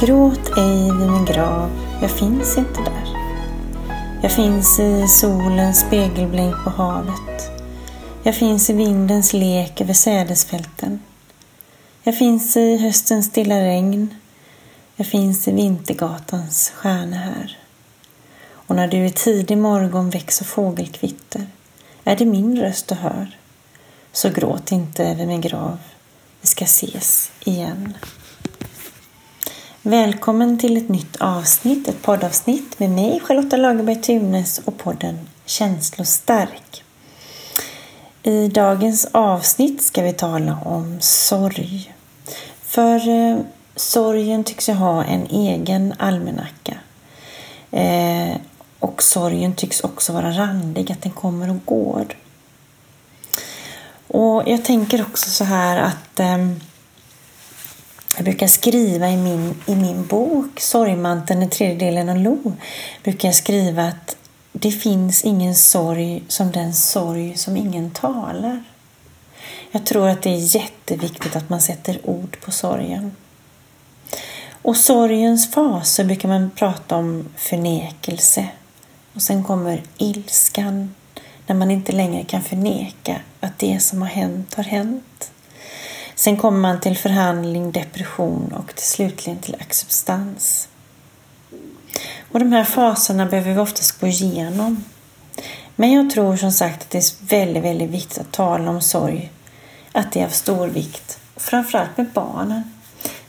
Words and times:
Gråt 0.00 0.58
ej 0.58 0.82
vid 0.82 1.10
min 1.10 1.24
grav, 1.24 1.70
jag 2.00 2.10
finns 2.10 2.58
inte 2.58 2.80
där. 2.80 3.08
Jag 4.22 4.32
finns 4.32 4.78
i 4.80 5.08
solens 5.08 5.80
spegelblänk 5.80 6.64
på 6.64 6.70
havet. 6.70 7.50
Jag 8.22 8.36
finns 8.36 8.70
i 8.70 8.72
vindens 8.72 9.32
lek 9.32 9.80
över 9.80 9.92
sädesfälten. 9.92 11.00
Jag 12.02 12.18
finns 12.18 12.56
i 12.56 12.76
höstens 12.76 13.26
stilla 13.26 13.60
regn. 13.60 14.14
Jag 14.96 15.06
finns 15.06 15.48
i 15.48 15.52
vintergatans 15.52 16.72
stjärna 16.76 17.16
här. 17.16 17.58
Och 18.50 18.76
när 18.76 18.88
du 18.88 19.06
i 19.06 19.10
tidig 19.10 19.58
morgon 19.58 20.10
växer 20.10 20.44
fågelkvitter 20.44 21.46
är 22.04 22.16
det 22.16 22.24
min 22.24 22.60
röst 22.60 22.88
du 22.88 22.94
hör. 22.94 23.38
Så 24.12 24.30
gråt 24.30 24.72
inte 24.72 25.04
över 25.04 25.26
min 25.26 25.40
grav. 25.40 25.78
Vi 26.40 26.46
ska 26.46 26.64
ses 26.64 27.30
igen. 27.44 27.94
Välkommen 29.82 30.58
till 30.58 30.76
ett 30.76 30.88
nytt 30.88 31.16
avsnitt, 31.16 31.88
ett 31.88 32.02
poddavsnitt 32.02 32.78
med 32.78 32.90
mig 32.90 33.20
Charlotta 33.20 33.56
Lagerberg 33.56 34.02
Tunes 34.02 34.58
och 34.58 34.78
podden 34.78 35.28
Känslostark. 35.44 36.84
I 38.22 38.48
dagens 38.48 39.08
avsnitt 39.12 39.82
ska 39.82 40.02
vi 40.02 40.12
tala 40.12 40.58
om 40.64 41.00
sorg. 41.00 41.94
För 42.62 43.08
eh, 43.08 43.38
sorgen 43.76 44.44
tycks 44.44 44.68
ju 44.68 44.72
ha 44.72 45.04
en 45.04 45.26
egen 45.26 45.94
almanacka. 45.98 46.74
Eh, 47.70 48.36
och 48.78 49.02
sorgen 49.02 49.54
tycks 49.54 49.80
också 49.80 50.12
vara 50.12 50.30
randig, 50.30 50.92
att 50.92 51.02
den 51.02 51.12
kommer 51.12 51.50
och 51.50 51.64
går. 51.64 52.06
Och 54.06 54.42
jag 54.46 54.64
tänker 54.64 55.02
också 55.02 55.30
så 55.30 55.44
här 55.44 55.76
att 55.76 56.20
eh, 56.20 56.38
jag 58.18 58.24
brukar 58.24 58.46
skriva 58.46 59.08
i 59.08 59.16
min, 59.16 59.54
i 59.66 59.76
min 59.76 60.06
bok 60.06 60.60
Sorgmanteln, 60.60 61.40
den 61.40 61.50
tredje 61.50 61.76
delen 61.76 62.08
av 62.08 62.16
Lo, 62.16 62.52
brukar 63.04 63.28
jag 63.28 63.34
skriva 63.34 63.84
att 63.84 64.16
det 64.52 64.70
finns 64.70 65.24
ingen 65.24 65.54
sorg 65.54 66.22
som 66.28 66.52
den 66.52 66.74
sorg 66.74 67.36
som 67.36 67.56
ingen 67.56 67.90
talar. 67.90 68.64
Jag 69.70 69.86
tror 69.86 70.08
att 70.08 70.22
det 70.22 70.30
är 70.30 70.56
jätteviktigt 70.56 71.36
att 71.36 71.48
man 71.48 71.60
sätter 71.60 72.00
ord 72.04 72.36
på 72.40 72.50
sorgen. 72.50 73.16
Och 74.62 74.76
sorgens 74.76 75.50
faser 75.50 76.04
brukar 76.04 76.28
man 76.28 76.50
prata 76.50 76.96
om 76.96 77.28
förnekelse. 77.36 78.48
Och 79.14 79.22
sen 79.22 79.44
kommer 79.44 79.82
ilskan, 79.98 80.94
när 81.46 81.56
man 81.56 81.70
inte 81.70 81.92
längre 81.92 82.24
kan 82.24 82.42
förneka 82.42 83.20
att 83.40 83.58
det 83.58 83.80
som 83.80 84.02
har 84.02 84.08
hänt 84.08 84.54
har 84.54 84.64
hänt. 84.64 85.30
Sen 86.18 86.36
kommer 86.36 86.58
man 86.58 86.80
till 86.80 86.96
förhandling, 86.96 87.72
depression 87.72 88.52
och 88.56 88.74
till 88.74 88.86
slutligen 88.86 89.38
till 89.38 89.56
acceptans. 89.60 90.68
Och 92.32 92.38
de 92.38 92.52
här 92.52 92.64
faserna 92.64 93.26
behöver 93.26 93.52
vi 93.52 93.60
oftast 93.60 94.00
gå 94.00 94.06
igenom. 94.06 94.84
Men 95.76 95.92
jag 95.92 96.10
tror 96.10 96.36
som 96.36 96.52
sagt 96.52 96.82
att 96.82 96.90
det 96.90 96.98
är 96.98 97.26
väldigt, 97.26 97.64
väldigt 97.64 97.90
viktigt 97.90 98.18
att 98.18 98.32
tala 98.32 98.70
om 98.70 98.80
sorg. 98.80 99.30
Att 99.92 100.12
det 100.12 100.20
är 100.20 100.24
av 100.24 100.30
stor 100.30 100.66
vikt. 100.66 101.18
Framförallt 101.36 101.96
med 101.96 102.10
barnen. 102.14 102.62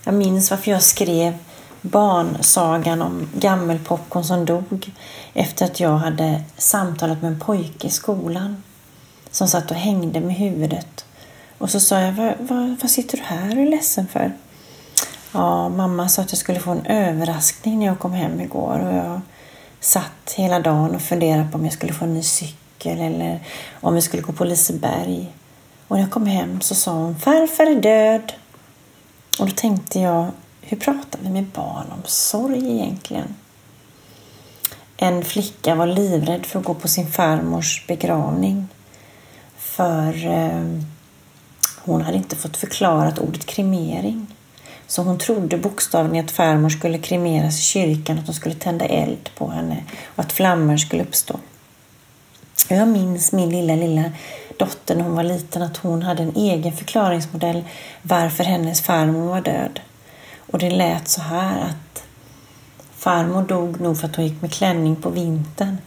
Jag 0.03 0.13
minns 0.13 0.51
varför 0.51 0.71
jag 0.71 0.83
skrev 0.83 1.37
barnsagan 1.81 3.01
om 3.01 3.29
gammelpopcorn 3.35 4.23
som 4.23 4.45
dog 4.45 4.91
efter 5.33 5.65
att 5.65 5.79
jag 5.79 5.97
hade 5.97 6.43
samtalat 6.57 7.21
med 7.21 7.31
en 7.31 7.39
pojke 7.39 7.87
i 7.87 7.91
skolan 7.91 8.63
som 9.31 9.47
satt 9.47 9.71
och 9.71 9.77
hängde 9.77 10.19
med 10.19 10.35
huvudet 10.35 11.05
och 11.59 11.69
så 11.69 11.79
sa 11.79 11.99
jag, 11.99 12.11
vad, 12.11 12.33
vad, 12.39 12.75
vad 12.81 12.91
sitter 12.91 13.17
du 13.17 13.23
här 13.23 13.55
och 13.55 13.61
är 13.61 13.69
ledsen 13.69 14.07
för? 14.07 14.31
Ja, 15.31 15.69
mamma 15.69 16.09
sa 16.09 16.21
att 16.21 16.31
jag 16.31 16.39
skulle 16.39 16.59
få 16.59 16.71
en 16.71 16.85
överraskning 16.85 17.79
när 17.79 17.85
jag 17.85 17.99
kom 17.99 18.13
hem 18.13 18.41
igår 18.41 18.79
och 18.79 18.93
jag 18.93 19.21
satt 19.79 20.33
hela 20.35 20.59
dagen 20.59 20.95
och 20.95 21.01
funderade 21.01 21.49
på 21.51 21.57
om 21.57 21.63
jag 21.63 21.73
skulle 21.73 21.93
få 21.93 22.05
en 22.05 22.13
ny 22.13 22.23
cykel 22.23 22.99
eller 22.99 23.39
om 23.73 23.95
vi 23.95 24.01
skulle 24.01 24.23
gå 24.23 24.31
på 24.31 24.43
Liseberg. 24.43 25.33
Och 25.87 25.95
när 25.95 26.03
jag 26.03 26.11
kom 26.11 26.25
hem 26.25 26.61
så 26.61 26.75
sa 26.75 26.91
hon, 26.91 27.19
farfar 27.19 27.65
är 27.65 27.81
död. 27.81 28.33
Och 29.39 29.45
då 29.45 29.51
tänkte 29.55 29.99
jag, 29.99 30.27
hur 30.61 30.77
pratar 30.77 31.19
vi 31.21 31.29
med 31.29 31.45
barn 31.45 31.91
om 31.91 32.01
sorg 32.05 32.71
egentligen? 32.71 33.35
En 34.97 35.25
flicka 35.25 35.75
var 35.75 35.87
livrädd 35.87 36.45
för 36.45 36.59
att 36.59 36.65
gå 36.65 36.73
på 36.73 36.87
sin 36.87 37.11
farmors 37.11 37.87
begravning. 37.87 38.67
För 39.57 40.27
eh, 40.27 40.81
hon 41.85 42.01
hade 42.01 42.17
inte 42.17 42.35
fått 42.35 42.57
förklarat 42.57 43.19
ordet 43.19 43.45
kremering. 43.45 44.27
Så 44.87 45.03
hon 45.03 45.17
trodde 45.17 45.57
bokstavligen 45.57 46.25
att 46.25 46.31
farmor 46.31 46.69
skulle 46.69 46.97
kremeras 46.97 47.59
i 47.59 47.61
kyrkan, 47.61 48.19
att 48.19 48.25
de 48.25 48.33
skulle 48.33 48.55
tända 48.55 48.85
eld 48.85 49.29
på 49.37 49.49
henne 49.49 49.83
och 50.15 50.23
att 50.23 50.31
flammor 50.31 50.77
skulle 50.77 51.03
uppstå. 51.03 51.39
Jag 52.67 52.87
minns 52.87 53.31
min 53.31 53.49
lilla, 53.49 53.75
lilla 53.75 54.11
dotter 54.57 54.95
när 54.95 55.03
hon 55.03 55.15
var 55.15 55.23
liten 55.23 55.61
att 55.61 55.77
hon 55.77 56.01
hade 56.01 56.23
en 56.23 56.35
egen 56.35 56.73
förklaringsmodell 56.73 57.63
varför 58.01 58.43
hennes 58.43 58.81
farmor 58.81 59.29
var 59.29 59.41
död. 59.41 59.79
Och 60.51 60.59
det 60.59 60.69
lät 60.69 61.07
så 61.07 61.21
här 61.21 61.61
att 61.61 62.03
farmor 62.95 63.41
dog 63.41 63.81
nog 63.81 63.99
för 63.99 64.07
att 64.07 64.15
hon 64.15 64.25
gick 64.25 64.41
med 64.41 64.53
klänning 64.53 64.95
på 64.95 65.09
vintern. 65.09 65.77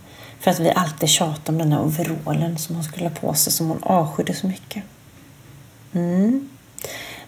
För 0.40 0.50
att 0.50 0.60
vi 0.60 0.70
alltid 0.70 1.08
tjatade 1.08 1.52
om 1.52 1.58
den 1.58 1.70
där 1.70 1.80
overallen 1.80 2.58
som 2.58 2.74
hon 2.74 2.84
skulle 2.84 3.08
ha 3.08 3.14
på 3.14 3.34
sig 3.34 3.52
som 3.52 3.68
hon 3.68 3.82
avskydde 3.82 4.34
så 4.34 4.46
mycket. 4.46 4.82
Mm. 5.92 6.48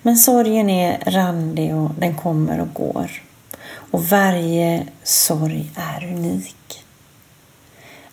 Men 0.02 0.16
sorgen 0.16 0.70
är 0.70 1.10
randig 1.10 1.74
och 1.74 1.90
den 1.98 2.16
kommer 2.16 2.60
och 2.60 2.74
går. 2.74 3.10
Och 3.66 4.04
varje 4.04 4.86
sorg 5.02 5.70
är 5.74 6.04
unik. 6.04 6.84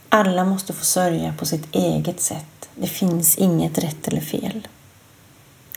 Alla 0.10 0.46
måste 0.46 0.74
få 0.74 0.86
sörja 0.86 1.34
på 1.40 1.46
sitt 1.46 1.76
eget 1.76 2.22
sätt. 2.22 2.70
Det 2.76 2.88
finns 2.88 3.38
inget 3.38 3.78
rätt 3.78 4.08
eller 4.08 4.22
fel. 4.22 4.68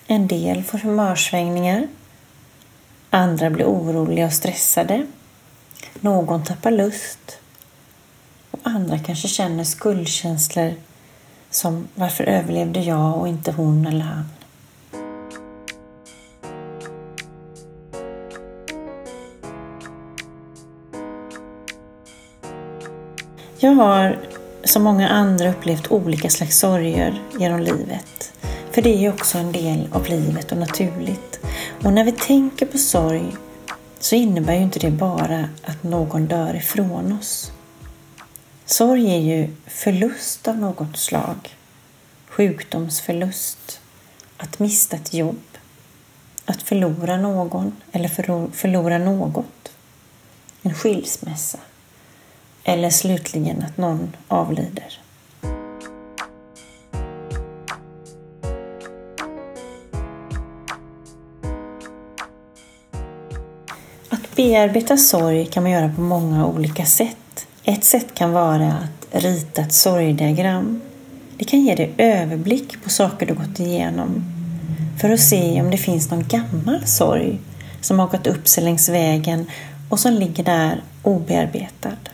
En 0.06 0.26
del 0.26 0.62
får 0.62 0.78
humörsvängningar. 0.78 1.88
Andra 3.10 3.50
blir 3.50 3.64
oroliga 3.64 4.26
och 4.26 4.32
stressade. 4.32 5.06
Någon 6.00 6.44
tappar 6.44 6.70
lust. 6.70 7.38
Och 8.50 8.60
andra 8.62 8.98
kanske 8.98 9.28
känner 9.28 9.64
skuldkänslor 9.64 10.74
som 11.50 11.88
varför 11.94 12.24
överlevde 12.24 12.80
jag 12.80 13.18
och 13.18 13.28
inte 13.28 13.52
hon 13.52 13.86
eller 13.86 14.04
han? 14.04 14.24
Jag 23.64 23.72
har 23.72 24.18
som 24.64 24.82
många 24.82 25.08
andra 25.08 25.50
upplevt 25.50 25.90
olika 25.90 26.30
slags 26.30 26.58
sorger 26.58 27.22
genom 27.38 27.60
livet. 27.60 28.32
För 28.70 28.82
det 28.82 28.94
är 28.94 28.98
ju 28.98 29.08
också 29.08 29.38
en 29.38 29.52
del 29.52 29.88
av 29.92 30.06
livet 30.06 30.52
och 30.52 30.58
naturligt. 30.58 31.40
Och 31.82 31.92
när 31.92 32.04
vi 32.04 32.12
tänker 32.12 32.66
på 32.66 32.78
sorg 32.78 33.36
så 33.98 34.14
innebär 34.14 34.54
ju 34.54 34.62
inte 34.62 34.78
det 34.78 34.90
bara 34.90 35.48
att 35.64 35.82
någon 35.82 36.26
dör 36.26 36.56
ifrån 36.56 37.18
oss. 37.20 37.52
Sorg 38.64 39.10
är 39.14 39.20
ju 39.20 39.54
förlust 39.66 40.48
av 40.48 40.58
något 40.58 40.96
slag. 40.96 41.56
Sjukdomsförlust, 42.28 43.80
att 44.36 44.58
mista 44.58 44.96
ett 44.96 45.14
jobb, 45.14 45.42
att 46.44 46.62
förlora 46.62 47.16
någon 47.16 47.72
eller 47.92 48.08
förlora 48.52 48.98
något. 48.98 49.72
En 50.62 50.74
skilsmässa 50.74 51.58
eller 52.64 52.90
slutligen 52.90 53.62
att 53.62 53.76
någon 53.76 54.16
avlider. 54.28 55.00
Att 64.08 64.36
bearbeta 64.36 64.96
sorg 64.96 65.46
kan 65.46 65.62
man 65.62 65.72
göra 65.72 65.92
på 65.94 66.00
många 66.00 66.46
olika 66.46 66.84
sätt. 66.84 67.46
Ett 67.64 67.84
sätt 67.84 68.14
kan 68.14 68.32
vara 68.32 68.72
att 68.72 69.22
rita 69.22 69.62
ett 69.62 69.72
sorgdiagram. 69.72 70.80
Det 71.38 71.44
kan 71.44 71.60
ge 71.60 71.74
dig 71.74 71.94
överblick 71.98 72.84
på 72.84 72.90
saker 72.90 73.26
du 73.26 73.34
gått 73.34 73.60
igenom 73.60 74.24
för 75.00 75.10
att 75.10 75.20
se 75.20 75.60
om 75.60 75.70
det 75.70 75.76
finns 75.76 76.10
någon 76.10 76.28
gammal 76.28 76.86
sorg 76.86 77.40
som 77.80 77.98
har 77.98 78.06
gått 78.06 78.26
upp 78.26 78.48
sig 78.48 78.64
längs 78.64 78.88
vägen 78.88 79.46
och 79.88 80.00
som 80.00 80.12
ligger 80.12 80.44
där 80.44 80.82
obearbetad. 81.02 82.13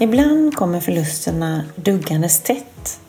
Ibland 0.00 0.54
kommer 0.54 0.80
förlusterna 0.80 1.64
duggandes 1.76 2.40
tätt. 2.40 3.00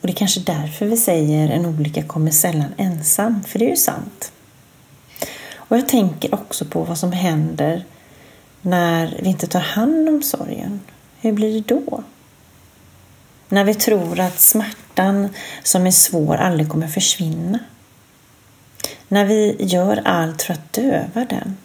Och 0.00 0.06
det 0.06 0.12
är 0.12 0.16
kanske 0.16 0.40
därför 0.40 0.86
vi 0.86 0.96
säger 0.96 1.50
en 1.50 1.66
olycka 1.66 2.02
kommer 2.02 2.30
sällan 2.30 2.74
ensam, 2.76 3.44
för 3.44 3.58
det 3.58 3.64
är 3.64 3.70
ju 3.70 3.76
sant. 3.76 4.32
Och 5.54 5.76
jag 5.76 5.88
tänker 5.88 6.34
också 6.34 6.64
på 6.64 6.84
vad 6.84 6.98
som 6.98 7.12
händer 7.12 7.84
när 8.62 9.18
vi 9.22 9.28
inte 9.28 9.46
tar 9.46 9.60
hand 9.60 10.08
om 10.08 10.22
sorgen. 10.22 10.80
Hur 11.20 11.32
blir 11.32 11.60
det 11.60 11.74
då? 11.74 12.02
När 13.48 13.64
vi 13.64 13.74
tror 13.74 14.20
att 14.20 14.40
smärtan 14.40 15.28
som 15.62 15.86
är 15.86 15.90
svår 15.90 16.36
aldrig 16.36 16.68
kommer 16.68 16.88
försvinna. 16.88 17.58
När 19.08 19.24
vi 19.24 19.56
gör 19.58 20.02
allt 20.04 20.42
för 20.42 20.52
att 20.52 20.72
döva 20.72 21.24
den. 21.30 21.56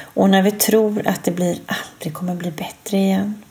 Och 0.00 0.30
när 0.30 0.42
vi 0.42 0.50
tror 0.50 1.06
att 1.06 1.24
det 1.24 1.30
blir, 1.30 1.58
det 2.02 2.10
kommer 2.10 2.34
bli 2.34 2.50
bättre 2.50 2.96
igen. 2.96 3.44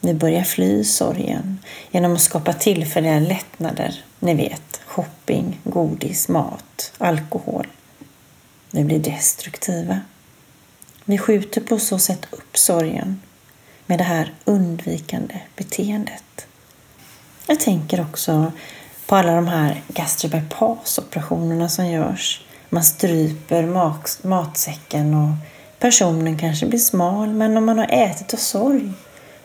Vi 0.00 0.14
börjar 0.14 0.42
fly 0.42 0.84
sorgen 0.84 1.58
genom 1.90 2.12
att 2.12 2.20
skapa 2.20 2.52
tillfälliga 2.52 3.18
lättnader. 3.18 4.04
Ni 4.18 4.34
vet, 4.34 4.80
shopping, 4.86 5.60
godis, 5.64 6.28
mat, 6.28 6.92
alkohol. 6.98 7.66
Vi 8.70 8.84
blir 8.84 8.98
destruktiva. 8.98 10.00
Vi 11.04 11.18
skjuter 11.18 11.60
på 11.60 11.78
så 11.78 11.98
sätt 11.98 12.26
upp 12.30 12.58
sorgen 12.58 13.20
med 13.86 13.98
det 13.98 14.04
här 14.04 14.34
undvikande 14.44 15.40
beteendet. 15.56 16.46
Jag 17.46 17.60
tänker 17.60 18.00
också 18.00 18.52
på 19.06 19.16
alla 19.16 19.34
de 19.34 19.46
här 19.48 19.82
gastrobypass-operationerna 19.88 21.68
som 21.68 21.86
görs. 21.86 22.44
Man 22.68 22.84
stryper 22.84 23.66
matsäcken 24.26 25.14
och 25.14 25.55
personen 25.78 26.38
kanske 26.38 26.66
blir 26.66 26.78
smal 26.78 27.28
men 27.28 27.56
om 27.56 27.66
man 27.66 27.78
har 27.78 27.88
ätit 27.90 28.34
av 28.34 28.38
sorg 28.38 28.92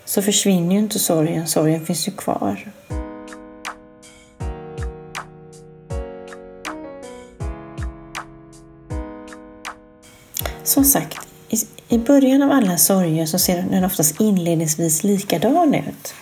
så 0.05 0.21
försvinner 0.21 0.75
ju 0.75 0.79
inte 0.79 0.99
sorgen, 0.99 1.47
sorgen 1.47 1.85
finns 1.85 2.07
ju 2.07 2.11
kvar. 2.11 2.71
Som 10.63 10.83
sagt, 10.85 11.19
i 11.87 11.97
början 11.97 12.41
av 12.41 12.51
alla 12.51 12.77
sorger 12.77 13.25
så 13.25 13.39
ser 13.39 13.61
den 13.61 13.85
oftast 13.85 14.21
inledningsvis 14.21 15.03
likadan 15.03 15.75
ut. 15.75 16.13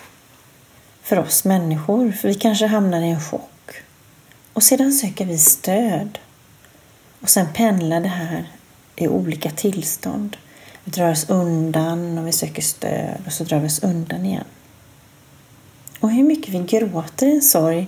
För 1.02 1.18
oss 1.18 1.44
människor, 1.44 2.12
för 2.12 2.28
vi 2.28 2.34
kanske 2.34 2.66
hamnar 2.66 3.00
i 3.00 3.10
en 3.10 3.20
chock. 3.20 3.82
Och 4.52 4.62
sedan 4.62 4.92
söker 4.92 5.24
vi 5.24 5.38
stöd. 5.38 6.18
Och 7.20 7.28
sen 7.28 7.46
pendlar 7.54 8.00
det 8.00 8.08
här 8.08 8.48
i 9.00 9.08
olika 9.08 9.50
tillstånd. 9.50 10.36
Vi 10.84 10.90
drar 10.90 11.10
oss 11.10 11.28
undan 11.28 12.18
och 12.18 12.26
vi 12.26 12.32
söker 12.32 12.62
stöd 12.62 13.22
och 13.26 13.32
så 13.32 13.44
drar 13.44 13.58
vi 13.58 13.66
oss 13.66 13.82
undan 13.82 14.26
igen. 14.26 14.44
Och 16.00 16.10
hur 16.10 16.22
mycket 16.22 16.54
vi 16.54 16.58
gråter 16.58 17.26
i 17.26 17.34
en 17.34 17.42
sorg 17.42 17.86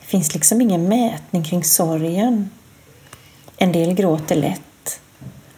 det 0.00 0.06
finns 0.06 0.34
liksom 0.34 0.60
ingen 0.60 0.88
mätning 0.88 1.44
kring 1.44 1.64
sorgen. 1.64 2.50
En 3.56 3.72
del 3.72 3.94
gråter 3.94 4.36
lätt 4.36 5.00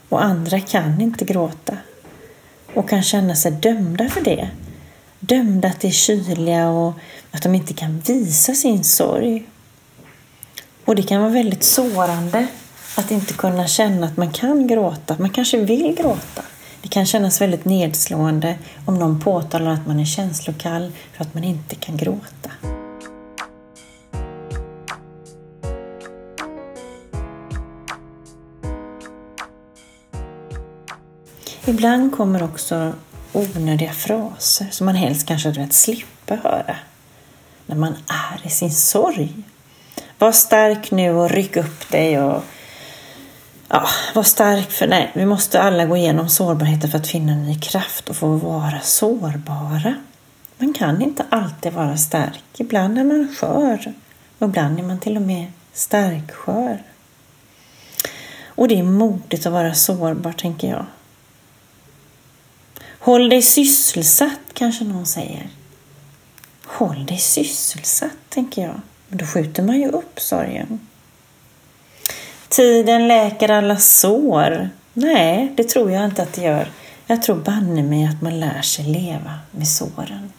och 0.09 0.25
andra 0.25 0.61
kan 0.61 1.01
inte 1.01 1.25
gråta 1.25 1.77
och 2.75 2.89
kan 2.89 3.03
känna 3.03 3.35
sig 3.35 3.53
dömda 3.53 4.09
för 4.09 4.21
det. 4.21 4.51
Dömda 5.21 5.69
att 5.69 5.81
de 5.81 5.89
är 5.89 5.93
kyliga 5.93 6.69
och 6.69 6.93
att 7.31 7.43
de 7.43 7.55
inte 7.55 7.75
kan 7.75 8.01
visa 8.01 8.55
sin 8.55 8.85
sorg. 8.85 9.47
Och 10.85 10.97
det 10.97 11.03
kan 11.03 11.21
vara 11.21 11.33
väldigt 11.33 11.65
sårande 11.65 12.47
att 12.95 13.11
inte 13.11 13.35
kunna 13.35 13.67
känna 13.67 14.07
att 14.07 14.17
man 14.17 14.31
kan 14.31 14.67
gråta, 14.67 15.17
man 15.19 15.31
kanske 15.31 15.59
vill 15.59 15.95
gråta. 15.95 16.43
Det 16.83 16.89
kan 16.89 17.07
kännas 17.07 17.41
väldigt 17.41 17.65
nedslående 17.65 18.59
om 18.85 18.99
någon 18.99 19.21
påtalar 19.21 19.71
att 19.71 19.87
man 19.87 20.01
är 20.01 20.05
känslokall 20.05 20.93
för 21.13 21.25
att 21.25 21.35
man 21.35 21.45
inte 21.45 21.75
kan 21.75 21.97
gråta. 21.97 22.51
Ibland 31.67 32.17
kommer 32.17 32.43
också 32.43 32.93
onödiga 33.33 33.93
fraser 33.93 34.67
som 34.71 34.87
man 34.87 34.95
helst 34.95 35.27
kanske 35.27 35.49
hade 35.49 35.61
velat 35.61 35.73
slippa 35.73 36.35
höra 36.35 36.77
när 37.67 37.77
man 37.77 37.97
är 38.07 38.47
i 38.47 38.51
sin 38.51 38.71
sorg. 38.71 39.33
Var 40.19 40.33
stark 40.33 40.91
nu 40.91 41.11
och 41.11 41.31
ryck 41.31 41.57
upp 41.57 41.91
dig 41.91 42.21
och 42.21 42.45
ja, 43.75 43.89
var 44.15 44.23
stark 44.23 44.71
för 44.71 44.87
nej, 44.87 45.11
vi 45.15 45.27
måste 45.27 45.63
alla 45.63 45.87
gå 45.87 45.97
igenom 45.97 46.29
sårbarheten 46.29 46.91
för 46.91 46.99
att 46.99 47.07
finna 47.07 47.35
ny 47.35 47.61
kraft 47.61 48.09
och 48.09 48.17
få 48.17 48.27
vara 48.37 48.81
sårbara. 48.81 49.95
Man 50.59 50.73
kan 50.73 51.03
inte 51.03 51.27
alltid 51.29 51.73
vara 51.73 51.97
stark. 51.97 52.43
Ibland 52.57 52.99
är 52.99 53.05
man 53.05 53.35
skör 53.37 53.95
och 54.39 54.49
ibland 54.49 54.79
är 54.79 54.83
man 54.83 54.99
till 54.99 55.17
och 55.17 55.23
med 55.23 55.47
starkskör. 55.73 56.83
Och 58.47 58.69
det 58.69 58.79
är 58.79 58.83
modigt 58.83 59.47
att 59.47 59.53
vara 59.53 59.75
sårbar, 59.75 60.33
tänker 60.33 60.69
jag. 60.69 60.87
Håll 62.99 63.29
dig 63.29 63.43
sysselsatt, 63.43 64.41
kanske 64.53 64.85
någon 64.85 65.07
säger. 65.07 65.49
Håll 66.65 67.07
dig 67.07 67.19
sysselsatt, 67.19 68.17
tänker 68.29 68.63
jag. 68.63 68.81
Men 69.09 69.19
då 69.19 69.27
skjuter 69.27 69.63
man 69.63 69.81
ju 69.81 69.89
upp 69.89 70.21
sorgen. 70.21 70.81
Tiden 72.57 73.09
läker 73.09 73.49
alla 73.49 73.77
sår. 73.77 74.69
Nej, 74.93 75.53
det 75.57 75.65
tror 75.65 75.91
jag 75.91 76.05
inte 76.05 76.23
att 76.23 76.33
det 76.33 76.43
gör. 76.43 76.69
Jag 77.07 77.23
tror 77.23 77.37
banne 77.37 77.83
mig 77.83 78.05
att 78.05 78.23
man 78.23 78.41
lär 78.41 78.63
sig 78.63 78.85
leva 78.85 79.39
med 79.51 79.69
såren. 79.69 80.33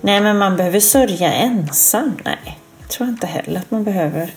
Nej, 0.00 0.20
men 0.20 0.38
man 0.38 0.56
behöver 0.56 0.80
sörja 0.80 1.32
ensam. 1.32 2.18
Nej, 2.24 2.58
jag 2.80 2.88
tror 2.88 3.08
inte 3.08 3.26
heller 3.26 3.60
att 3.60 3.70
man 3.70 3.84
behöver. 3.84 4.30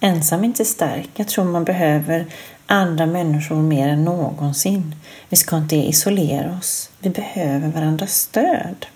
Ensam 0.00 0.40
är 0.40 0.44
inte 0.44 0.64
stark. 0.64 1.10
Jag 1.14 1.28
tror 1.28 1.44
man 1.44 1.64
behöver 1.64 2.26
andra 2.66 3.06
människor 3.06 3.56
mer 3.56 3.88
än 3.88 4.04
någonsin. 4.04 4.94
Vi 5.28 5.36
ska 5.36 5.56
inte 5.56 5.76
isolera 5.76 6.58
oss. 6.58 6.90
Vi 6.98 7.10
behöver 7.10 7.68
varandras 7.68 8.14
stöd. 8.14 8.86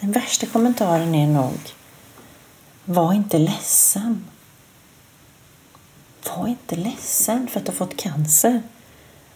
Den 0.00 0.12
värsta 0.12 0.46
kommentaren 0.46 1.14
är 1.14 1.26
nog 1.26 1.58
Var 2.84 3.12
inte 3.12 3.38
ledsen. 3.38 4.24
Var 6.24 6.48
inte 6.48 6.76
ledsen 6.76 7.48
för 7.48 7.60
att 7.60 7.66
du 7.66 7.72
har 7.72 7.76
fått 7.76 7.96
cancer. 7.96 8.62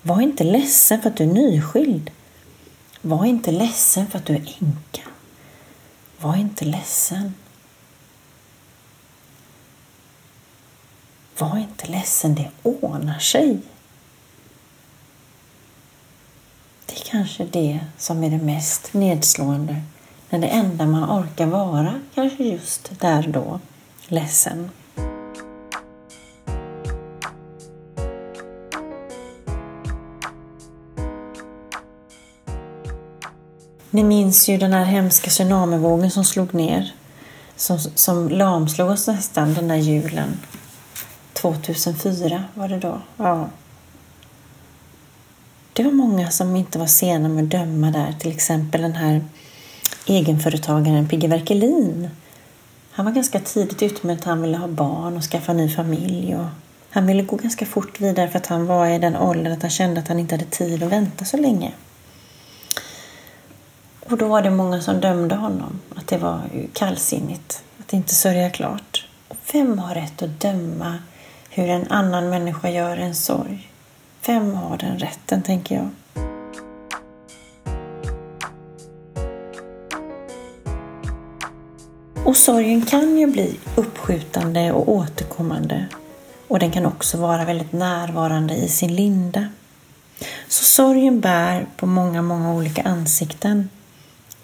Var 0.03 0.21
inte 0.21 0.45
ledsen 0.45 1.03
för 1.03 1.11
att 1.11 1.17
du 1.17 1.25
är 1.25 1.29
nyskild. 1.29 2.11
Var 3.03 3.25
inte 3.25 3.51
ledsen 3.51 4.07
för 4.07 4.19
att 4.19 4.27
du 4.27 4.35
är 4.35 4.57
änka. 4.61 5.03
Var 6.21 6.37
inte 6.37 6.65
ledsen. 6.65 7.35
Var 11.39 11.59
inte 11.59 11.87
ledsen, 11.87 12.35
det 12.35 12.51
ordnar 12.63 13.19
sig. 13.19 13.59
Det 16.87 16.95
är 16.95 17.05
kanske 17.05 17.45
det 17.45 17.81
som 17.99 18.25
är 18.25 18.31
det 18.31 18.39
mest 18.39 18.95
nedslående 18.95 19.83
när 20.31 20.39
det 20.39 20.47
enda 20.47 20.87
man 20.87 21.21
orkar 21.21 21.47
vara 21.47 22.01
kanske 22.15 22.45
just 22.45 23.01
där 23.01 23.29
då, 23.29 23.61
ledsen. 24.09 24.71
Ni 33.91 34.05
minns 34.05 34.49
ju 34.49 34.57
den 34.57 34.73
här 34.73 34.85
hemska 34.85 35.31
tsunamivågen 35.31 36.11
som 36.11 36.25
slog 36.25 36.55
ner. 36.55 36.95
Som, 37.57 37.79
som 37.79 38.29
lamslog 38.29 38.91
oss 38.91 39.07
nästan 39.07 39.55
den 39.55 39.69
där 39.69 39.77
julen. 39.77 40.39
2004 41.33 42.45
var 42.55 42.69
det 42.69 42.79
då. 42.79 43.01
Ja. 43.17 43.49
Det 45.73 45.83
var 45.83 45.93
många 45.93 46.31
som 46.31 46.57
inte 46.57 46.79
var 46.79 46.87
sena 46.87 47.29
med 47.29 47.45
att 47.45 47.51
döma 47.51 47.91
där. 47.91 48.15
Till 48.19 48.31
exempel 48.31 48.83
den 48.83 48.93
här 48.97 49.25
egenföretagaren 50.09 51.09
Pigge 51.09 51.29
Werkelin. 51.29 52.09
Han 52.91 53.05
var 53.05 53.13
ganska 53.13 53.41
tidigt 53.41 53.83
ute 53.83 54.07
med 54.07 54.17
att 54.17 54.25
han 54.25 54.43
ville 54.43 54.57
ha 54.57 54.69
barn 54.69 55.17
och 55.17 55.23
skaffa 55.23 55.53
ny 55.53 55.69
familj. 55.69 56.37
Och 56.37 56.47
han 56.91 57.07
ville 57.07 57.23
gå 57.23 57.37
ganska 57.37 57.67
fort 57.67 58.01
vidare 58.01 58.29
för 58.29 58.39
att 58.39 58.47
han 58.47 58.67
var 58.67 58.87
i 58.87 58.99
den 58.99 59.17
åldern 59.17 59.53
att 59.53 59.63
han 59.63 59.71
kände 59.71 60.01
att 60.01 60.09
han 60.09 60.19
inte 60.19 60.35
hade 60.35 60.45
tid 60.45 60.83
att 60.83 60.93
vänta 60.93 61.25
så 61.25 61.37
länge. 61.37 61.73
Och 64.07 64.19
då 64.19 64.29
var 64.29 64.43
det 64.43 64.51
många 64.51 64.81
som 64.81 65.01
dömde 65.01 65.35
honom, 65.35 65.81
att 65.97 66.07
det 66.07 66.19
var 66.19 66.41
kallsinnigt, 66.73 67.63
att 67.81 67.93
inte 67.93 68.15
sörja 68.15 68.51
klart. 68.51 69.07
Och 69.29 69.37
vem 69.53 69.79
har 69.79 69.95
rätt 69.95 70.23
att 70.23 70.41
döma 70.41 70.99
hur 71.51 71.69
en 71.69 71.87
annan 71.91 72.31
människa 72.31 72.71
gör 72.71 72.97
en 72.97 73.15
sorg? 73.15 73.71
Vem 74.27 74.55
har 74.55 74.77
den 74.77 74.99
rätten, 74.99 75.43
tänker 75.43 75.75
jag. 75.75 75.89
Sorgen 82.39 82.87
kan 82.87 83.19
ju 83.19 83.27
bli 83.27 83.57
uppskjutande 83.75 84.73
och 84.73 84.89
återkommande. 84.89 85.87
Och 86.49 86.59
den 86.59 86.71
kan 86.71 86.87
också 86.87 87.19
vara 87.19 87.45
väldigt 87.45 87.73
närvarande 87.73 88.55
i 88.55 88.69
sin 88.69 88.95
linda. 88.95 89.49
Så 90.49 90.65
sorgen 90.65 91.21
bär 91.21 91.67
på 91.77 91.87
många, 91.87 92.23
många 92.23 92.55
olika 92.55 92.83
ansikten. 92.83 93.69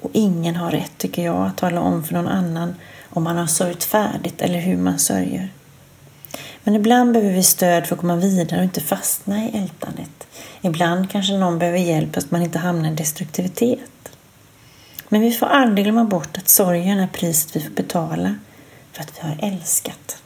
Och 0.00 0.10
ingen 0.12 0.56
har 0.56 0.70
rätt, 0.70 0.98
tycker 0.98 1.24
jag, 1.24 1.46
att 1.46 1.56
tala 1.56 1.80
om 1.80 2.04
för 2.04 2.14
någon 2.14 2.28
annan 2.28 2.74
om 3.10 3.22
man 3.22 3.36
har 3.36 3.46
sörjt 3.46 3.84
färdigt 3.84 4.42
eller 4.42 4.58
hur 4.58 4.76
man 4.76 4.98
sörjer. 4.98 5.48
Men 6.64 6.74
ibland 6.74 7.12
behöver 7.12 7.34
vi 7.34 7.42
stöd 7.42 7.86
för 7.86 7.94
att 7.94 8.00
komma 8.00 8.16
vidare 8.16 8.58
och 8.58 8.64
inte 8.64 8.80
fastna 8.80 9.44
i 9.44 9.58
ältandet. 9.58 10.26
Ibland 10.62 11.10
kanske 11.10 11.32
någon 11.32 11.58
behöver 11.58 11.78
hjälp 11.78 12.14
så 12.14 12.18
att 12.18 12.30
man 12.30 12.42
inte 12.42 12.58
hamnar 12.58 12.90
i 12.90 12.94
destruktivitet. 12.94 13.80
Men 15.14 15.22
vi 15.22 15.32
får 15.32 15.46
aldrig 15.46 15.84
glömma 15.84 16.04
bort 16.04 16.38
att 16.38 16.48
sorgen 16.48 17.00
är 17.00 17.06
priset 17.06 17.56
vi 17.56 17.60
får 17.60 17.70
betala 17.70 18.34
för 18.92 19.02
att 19.02 19.12
vi 19.16 19.28
har 19.28 19.52
älskat. 19.52 20.22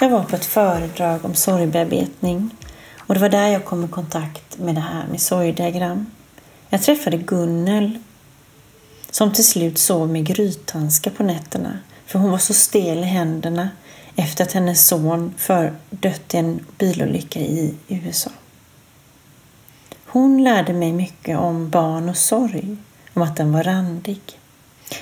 Jag 0.00 0.10
var 0.10 0.24
på 0.24 0.36
ett 0.36 0.44
föredrag 0.44 1.24
om 1.24 1.34
sorgbearbetning 1.34 2.50
och 2.98 3.14
det 3.14 3.20
var 3.20 3.28
där 3.28 3.48
jag 3.48 3.64
kom 3.64 3.84
i 3.84 3.88
kontakt 3.88 4.58
med 4.58 4.74
det 4.74 4.80
här 4.80 5.06
med 5.10 5.20
sorgdiagram. 5.20 6.06
Jag 6.68 6.82
träffade 6.82 7.16
Gunnel 7.16 7.98
som 9.10 9.32
till 9.32 9.46
slut 9.46 9.78
sov 9.78 10.08
med 10.08 10.26
grythandskar 10.26 11.10
på 11.10 11.22
nätterna 11.22 11.78
för 12.06 12.18
hon 12.18 12.30
var 12.30 12.38
så 12.38 12.54
stel 12.54 12.98
i 12.98 13.02
händerna 13.02 13.68
efter 14.16 14.44
att 14.44 14.52
hennes 14.52 14.88
son 14.88 15.34
för 15.36 15.72
dött 15.90 16.34
i 16.34 16.36
en 16.36 16.66
bilolycka 16.78 17.40
i 17.40 17.74
USA. 17.88 18.30
Hon 20.06 20.44
lärde 20.44 20.72
mig 20.72 20.92
mycket 20.92 21.38
om 21.38 21.70
barn 21.70 22.08
och 22.08 22.16
sorg, 22.16 22.76
om 23.14 23.22
att 23.22 23.36
den 23.36 23.52
var 23.52 23.62
randig. 23.62 24.20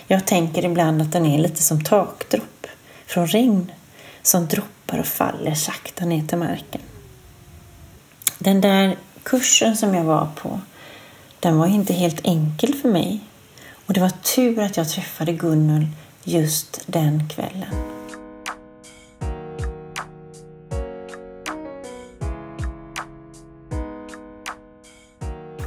Jag 0.07 0.27
tänker 0.27 0.65
ibland 0.65 1.03
att 1.03 1.13
den 1.13 1.27
är 1.27 1.39
lite 1.39 1.63
som 1.63 1.85
takdropp 1.85 2.67
från 3.07 3.27
regn 3.27 3.73
som 4.23 4.47
droppar 4.47 4.99
och 4.99 5.07
faller 5.07 5.55
sakta 5.55 6.05
ner 6.05 6.27
till 6.27 6.39
marken. 6.39 6.81
Den 8.39 8.61
där 8.61 8.97
kursen 9.23 9.77
som 9.77 9.95
jag 9.95 10.05
var 10.05 10.29
på, 10.35 10.61
den 11.41 11.59
var 11.59 11.67
inte 11.67 11.93
helt 11.93 12.21
enkel 12.27 12.75
för 12.75 12.89
mig. 12.89 13.21
Och 13.87 13.95
det 13.95 14.01
var 14.01 14.11
tur 14.37 14.63
att 14.63 14.77
jag 14.77 14.89
träffade 14.89 15.33
Gunnel 15.33 15.87
just 16.25 16.81
den 16.87 17.29
kvällen. 17.29 18.02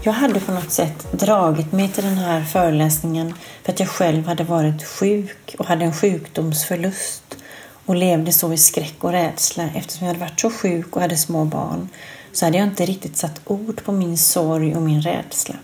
Jag 0.06 0.14
hade 0.14 0.40
på 0.40 0.52
något 0.52 0.72
sätt 0.72 1.12
dragit 1.12 1.72
mig 1.72 1.90
till 1.90 2.04
den 2.04 2.18
här 2.18 2.44
föreläsningen 2.44 3.34
för 3.64 3.72
att 3.72 3.80
jag 3.80 3.90
själv 3.90 4.28
hade 4.28 4.44
varit 4.44 4.84
sjuk 4.84 5.56
och 5.60 5.66
hade 5.66 5.86
en 5.86 5.94
sjukdomsförlust 5.94 7.38
och 7.86 7.96
levde 7.96 8.32
så 8.32 8.54
i 8.54 8.58
skräck 8.58 8.96
och 9.00 9.12
rädsla. 9.12 9.70
Eftersom 9.76 10.08
jag 10.08 10.14
hade 10.14 10.26
varit 10.26 10.40
så 10.40 10.50
sjuk 10.50 10.96
och 10.96 11.02
hade 11.02 11.18
små 11.18 11.46
barn 11.46 11.90
så 12.32 12.46
hade 12.46 12.58
jag 12.58 12.68
inte 12.68 12.86
riktigt 12.86 13.18
satt 13.18 13.42
ord 13.46 13.84
på 13.84 13.92
min 13.92 14.18
sorg 14.18 14.76
och 14.76 14.82
min 14.82 15.02
rädsla. 15.02 15.56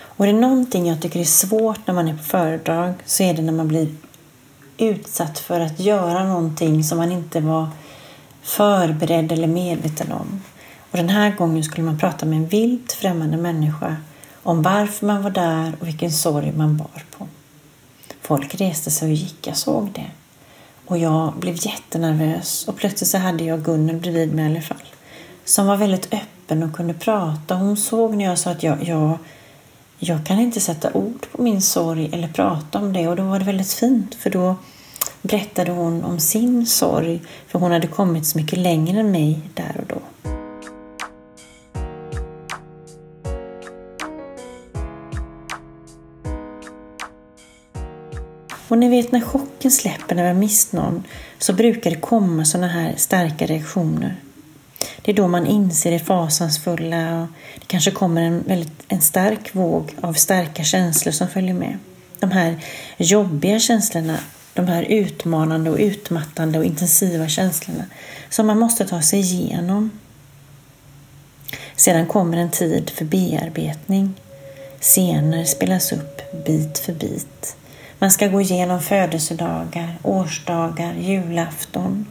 Och 0.00 0.24
det 0.24 0.30
är 0.30 0.34
någonting 0.34 0.88
jag 0.88 1.02
tycker 1.02 1.20
är 1.20 1.24
svårt 1.24 1.86
när 1.86 1.94
man 1.94 2.08
är 2.08 2.16
på 2.16 2.22
föredrag 2.22 2.94
så 3.04 3.22
är 3.22 3.34
det 3.34 3.42
när 3.42 3.52
man 3.52 3.68
blir 3.68 3.94
utsatt 4.78 5.38
för 5.38 5.60
att 5.60 5.80
göra 5.80 6.24
någonting 6.24 6.84
som 6.84 6.98
man 6.98 7.12
inte 7.12 7.40
var 7.40 7.68
förberedd 8.42 9.32
eller 9.32 9.48
medveten 9.48 10.12
om. 10.12 10.42
Och 10.90 10.96
den 10.96 11.08
här 11.08 11.30
gången 11.36 11.64
skulle 11.64 11.84
man 11.84 11.98
prata 11.98 12.26
med 12.26 12.38
en 12.38 12.46
vilt 12.46 12.92
främmande 12.92 13.36
människa 13.36 13.96
om 14.42 14.62
varför 14.62 15.06
man 15.06 15.22
var 15.22 15.30
där 15.30 15.72
och 15.80 15.86
vilken 15.88 16.12
sorg 16.12 16.52
man 16.52 16.76
bar 16.76 17.04
på. 17.18 17.26
Folk 18.20 18.54
reste 18.54 18.90
sig 18.90 19.08
och 19.08 19.14
gick, 19.14 19.46
jag 19.46 19.56
såg 19.56 19.90
det. 19.92 20.10
Och 20.86 20.98
jag 20.98 21.32
blev 21.32 21.54
jättenervös 21.66 22.68
och 22.68 22.76
plötsligt 22.76 23.10
så 23.10 23.18
hade 23.18 23.44
jag 23.44 23.64
Gunnel 23.64 23.96
bredvid 23.96 24.34
mig 24.34 24.44
i 24.44 24.48
alla 24.50 24.62
fall. 24.62 24.82
Som 25.44 25.66
var 25.66 25.76
väldigt 25.76 26.14
öppen 26.14 26.62
och 26.62 26.76
kunde 26.76 26.94
prata. 26.94 27.54
Hon 27.54 27.76
såg 27.76 28.14
när 28.14 28.24
jag 28.24 28.38
sa 28.38 28.50
att 28.50 28.62
jag, 28.62 28.82
jag, 28.82 29.18
jag 29.98 30.26
kan 30.26 30.38
inte 30.38 30.60
sätta 30.60 30.92
ord 30.92 31.26
på 31.32 31.42
min 31.42 31.62
sorg 31.62 32.10
eller 32.12 32.28
prata 32.28 32.78
om 32.78 32.92
det. 32.92 33.08
Och 33.08 33.16
då 33.16 33.22
var 33.22 33.38
det 33.38 33.44
väldigt 33.44 33.72
fint 33.72 34.14
för 34.14 34.30
då 34.30 34.56
berättade 35.22 35.72
hon 35.72 36.04
om 36.04 36.20
sin 36.20 36.66
sorg. 36.66 37.22
För 37.46 37.58
hon 37.58 37.72
hade 37.72 37.86
kommit 37.86 38.26
så 38.26 38.38
mycket 38.38 38.58
längre 38.58 39.00
än 39.00 39.10
mig 39.10 39.40
där 39.54 39.76
och 39.78 39.86
då. 39.86 40.00
Och 48.68 48.78
ni 48.78 48.88
vet 48.88 49.12
när 49.12 49.20
chocken 49.20 49.70
släpper 49.70 50.14
när 50.14 50.22
vi 50.22 50.28
har 50.28 50.34
mist 50.34 50.72
någon 50.72 51.04
så 51.38 51.52
brukar 51.52 51.90
det 51.90 51.96
komma 51.96 52.44
sådana 52.44 52.68
här 52.68 52.94
starka 52.96 53.46
reaktioner. 53.46 54.16
Det 55.02 55.12
är 55.12 55.16
då 55.16 55.28
man 55.28 55.46
inser 55.46 55.90
det 55.90 55.98
fasansfulla 55.98 57.22
och 57.22 57.28
det 57.54 57.66
kanske 57.66 57.90
kommer 57.90 58.22
en, 58.22 58.42
väldigt, 58.42 58.72
en 58.88 59.00
stark 59.00 59.54
våg 59.54 59.94
av 60.00 60.12
starka 60.12 60.64
känslor 60.64 61.12
som 61.12 61.28
följer 61.28 61.54
med. 61.54 61.78
De 62.18 62.30
här 62.30 62.56
jobbiga 62.96 63.58
känslorna, 63.58 64.18
de 64.54 64.66
här 64.66 64.82
utmanande 64.82 65.70
och 65.70 65.78
utmattande 65.78 66.58
och 66.58 66.64
intensiva 66.64 67.28
känslorna 67.28 67.84
som 68.30 68.46
man 68.46 68.58
måste 68.58 68.86
ta 68.86 69.02
sig 69.02 69.20
igenom. 69.20 69.90
Sedan 71.76 72.06
kommer 72.06 72.36
en 72.36 72.50
tid 72.50 72.90
för 72.90 73.04
bearbetning. 73.04 74.14
Scener 74.80 75.44
spelas 75.44 75.92
upp 75.92 76.44
bit 76.46 76.78
för 76.78 76.92
bit. 76.92 77.56
Man 77.98 78.10
ska 78.10 78.28
gå 78.28 78.40
igenom 78.40 78.80
födelsedagar, 78.80 79.98
årsdagar, 80.02 80.94
julafton. 80.94 82.06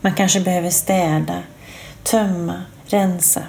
Man 0.00 0.14
kanske 0.14 0.40
behöver 0.40 0.70
städa, 0.70 1.42
tömma, 2.02 2.62
rensa. 2.86 3.42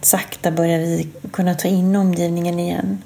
Sakta 0.00 0.50
börjar 0.50 0.78
vi 0.78 1.08
kunna 1.30 1.54
ta 1.54 1.68
in 1.68 1.96
omgivningen 1.96 2.58
igen. 2.60 3.02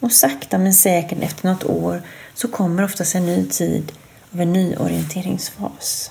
Och 0.00 0.12
sakta 0.12 0.58
men 0.58 0.74
säkert 0.74 1.22
efter 1.22 1.48
något 1.48 1.64
år 1.64 2.02
så 2.34 2.48
kommer 2.48 2.84
oftast 2.84 3.14
en 3.14 3.26
ny 3.26 3.46
tid 3.46 3.92
av 4.34 4.40
en 4.40 4.52
nyorienteringsfas. 4.52 6.10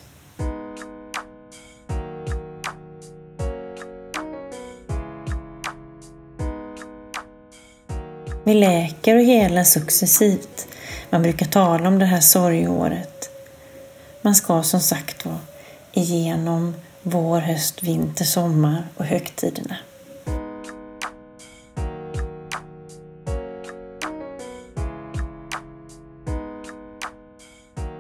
Vi 8.48 8.54
läker 8.54 9.16
och 9.16 9.24
helar 9.24 9.64
successivt. 9.64 10.68
Man 11.10 11.22
brukar 11.22 11.46
tala 11.46 11.88
om 11.88 12.00
det 12.00 12.06
här 12.06 12.20
sorgåret. 12.20 13.30
Man 14.22 14.36
ska 14.36 14.64
som 14.64 14.80
sagt 14.80 15.26
vara 15.26 15.40
igenom 15.94 16.76
vår, 17.02 17.40
höst, 17.40 17.84
vinter, 17.84 18.26
sommar 18.26 18.84
och 18.98 19.06
högtiderna. 19.06 19.78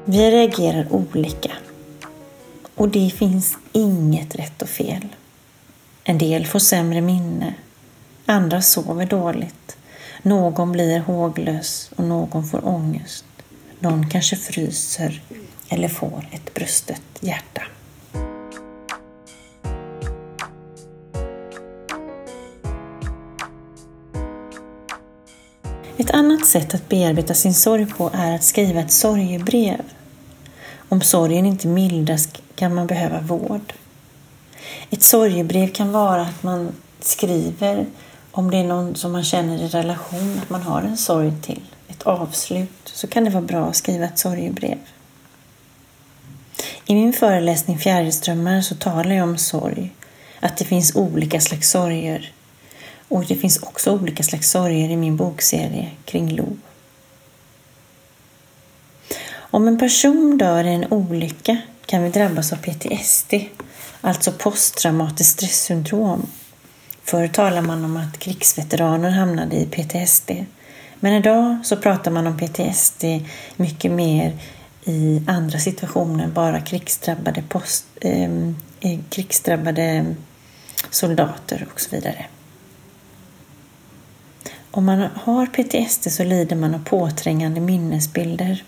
Vi 0.05 0.31
reagerar 0.31 0.93
olika 0.93 1.51
och 2.75 2.89
det 2.89 3.09
finns 3.09 3.57
inget 3.71 4.35
rätt 4.35 4.61
och 4.61 4.69
fel. 4.69 5.07
En 6.03 6.17
del 6.17 6.45
får 6.45 6.59
sämre 6.59 7.01
minne, 7.01 7.53
andra 8.25 8.61
sover 8.61 9.05
dåligt. 9.05 9.77
Någon 10.25 10.71
blir 10.71 10.99
håglös 10.99 11.91
och 11.95 12.03
någon 12.03 12.43
får 12.43 12.67
ångest. 12.67 13.25
Någon 13.79 14.09
kanske 14.09 14.35
fryser 14.35 15.21
eller 15.69 15.87
får 15.87 16.29
ett 16.31 16.53
brustet 16.53 17.01
hjärta. 17.19 17.61
Ett 25.97 26.11
annat 26.11 26.45
sätt 26.45 26.73
att 26.73 26.89
bearbeta 26.89 27.33
sin 27.33 27.53
sorg 27.53 27.85
på 27.85 28.11
är 28.13 28.35
att 28.35 28.43
skriva 28.43 28.79
ett 28.79 28.91
sorgebrev. 28.91 29.81
Om 30.89 31.01
sorgen 31.01 31.45
inte 31.45 31.67
mildras 31.67 32.29
kan 32.55 32.75
man 32.75 32.87
behöva 32.87 33.19
vård. 33.19 33.73
Ett 34.89 35.03
sorgebrev 35.03 35.73
kan 35.73 35.91
vara 35.91 36.21
att 36.21 36.43
man 36.43 36.71
skriver 36.99 37.85
om 38.37 38.51
det 38.51 38.57
är 38.57 38.63
någon 38.63 38.95
som 38.95 39.11
man 39.11 39.23
känner 39.23 39.63
i 39.63 39.67
relation 39.67 40.39
att 40.43 40.49
man 40.49 40.61
har 40.61 40.81
en 40.81 40.97
sorg 40.97 41.33
till, 41.41 41.61
ett 41.87 42.03
avslut, 42.03 42.69
så 42.85 43.07
kan 43.07 43.23
det 43.23 43.29
vara 43.29 43.43
bra 43.43 43.65
att 43.65 43.75
skriva 43.75 44.05
ett 44.05 44.19
sorgebrev. 44.19 44.77
I 46.85 46.95
min 46.95 47.13
föreläsning 47.13 47.77
Fjärilströmmar 47.77 48.61
så 48.61 48.75
talar 48.75 49.11
jag 49.11 49.29
om 49.29 49.37
sorg, 49.37 49.93
att 50.39 50.57
det 50.57 50.65
finns 50.65 50.95
olika 50.95 51.41
slags 51.41 51.69
sorger. 51.69 52.33
Och 53.07 53.25
det 53.25 53.35
finns 53.35 53.57
också 53.57 53.91
olika 53.91 54.23
slags 54.23 54.51
sorger 54.51 54.89
i 54.89 54.97
min 54.97 55.17
bokserie 55.17 55.91
kring 56.05 56.35
Lo. 56.35 56.57
Om 59.35 59.67
en 59.67 59.79
person 59.79 60.37
dör 60.37 60.63
i 60.63 60.73
en 60.73 60.93
olycka 60.93 61.57
kan 61.85 62.03
vi 62.03 62.09
drabbas 62.09 62.53
av 62.53 62.57
PTSD, 62.57 63.33
alltså 64.01 64.31
posttraumatiskt 64.31 65.33
stresssyndrom 65.33 66.27
Förr 67.05 67.27
talade 67.27 67.67
man 67.67 67.85
om 67.85 67.97
att 67.97 68.19
krigsveteraner 68.19 69.09
hamnade 69.09 69.55
i 69.55 69.65
PTSD. 69.65 70.31
Men 70.99 71.13
idag 71.13 71.57
så 71.63 71.77
pratar 71.77 72.11
man 72.11 72.27
om 72.27 72.37
PTSD 72.37 73.03
mycket 73.55 73.91
mer 73.91 74.37
i 74.83 75.21
andra 75.27 75.59
situationer, 75.59 76.27
bara 76.27 76.61
krigsdrabbade, 76.61 77.43
post, 77.49 77.85
ehm, 78.01 78.55
eh, 78.79 78.99
krigsdrabbade 79.09 80.15
soldater 80.89 81.67
och 81.73 81.81
så 81.81 81.95
vidare. 81.95 82.25
om 84.75 84.85
man 84.85 85.09
har 85.15 85.45
PTSD 85.45 86.11
så 86.11 86.23
lider 86.23 86.55
man 86.55 86.75
av 86.75 86.83
påträngande 86.83 87.61
minnesbilder, 87.61 88.63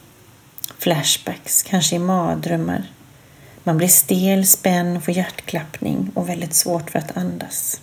flashbacks, 0.78 1.64
kanske 1.64 1.96
i 1.96 2.00
mardrömmar. 2.00 2.92
Man 3.64 3.78
blir 3.78 3.88
stel, 3.88 4.48
spänd, 4.48 5.04
får 5.04 5.14
hjärtklappning 5.14 6.12
och 6.14 6.30
väldigt 6.30 6.54
svårt 6.54 6.90
för 6.92 7.00
att 7.00 7.18
andas. 7.18 7.82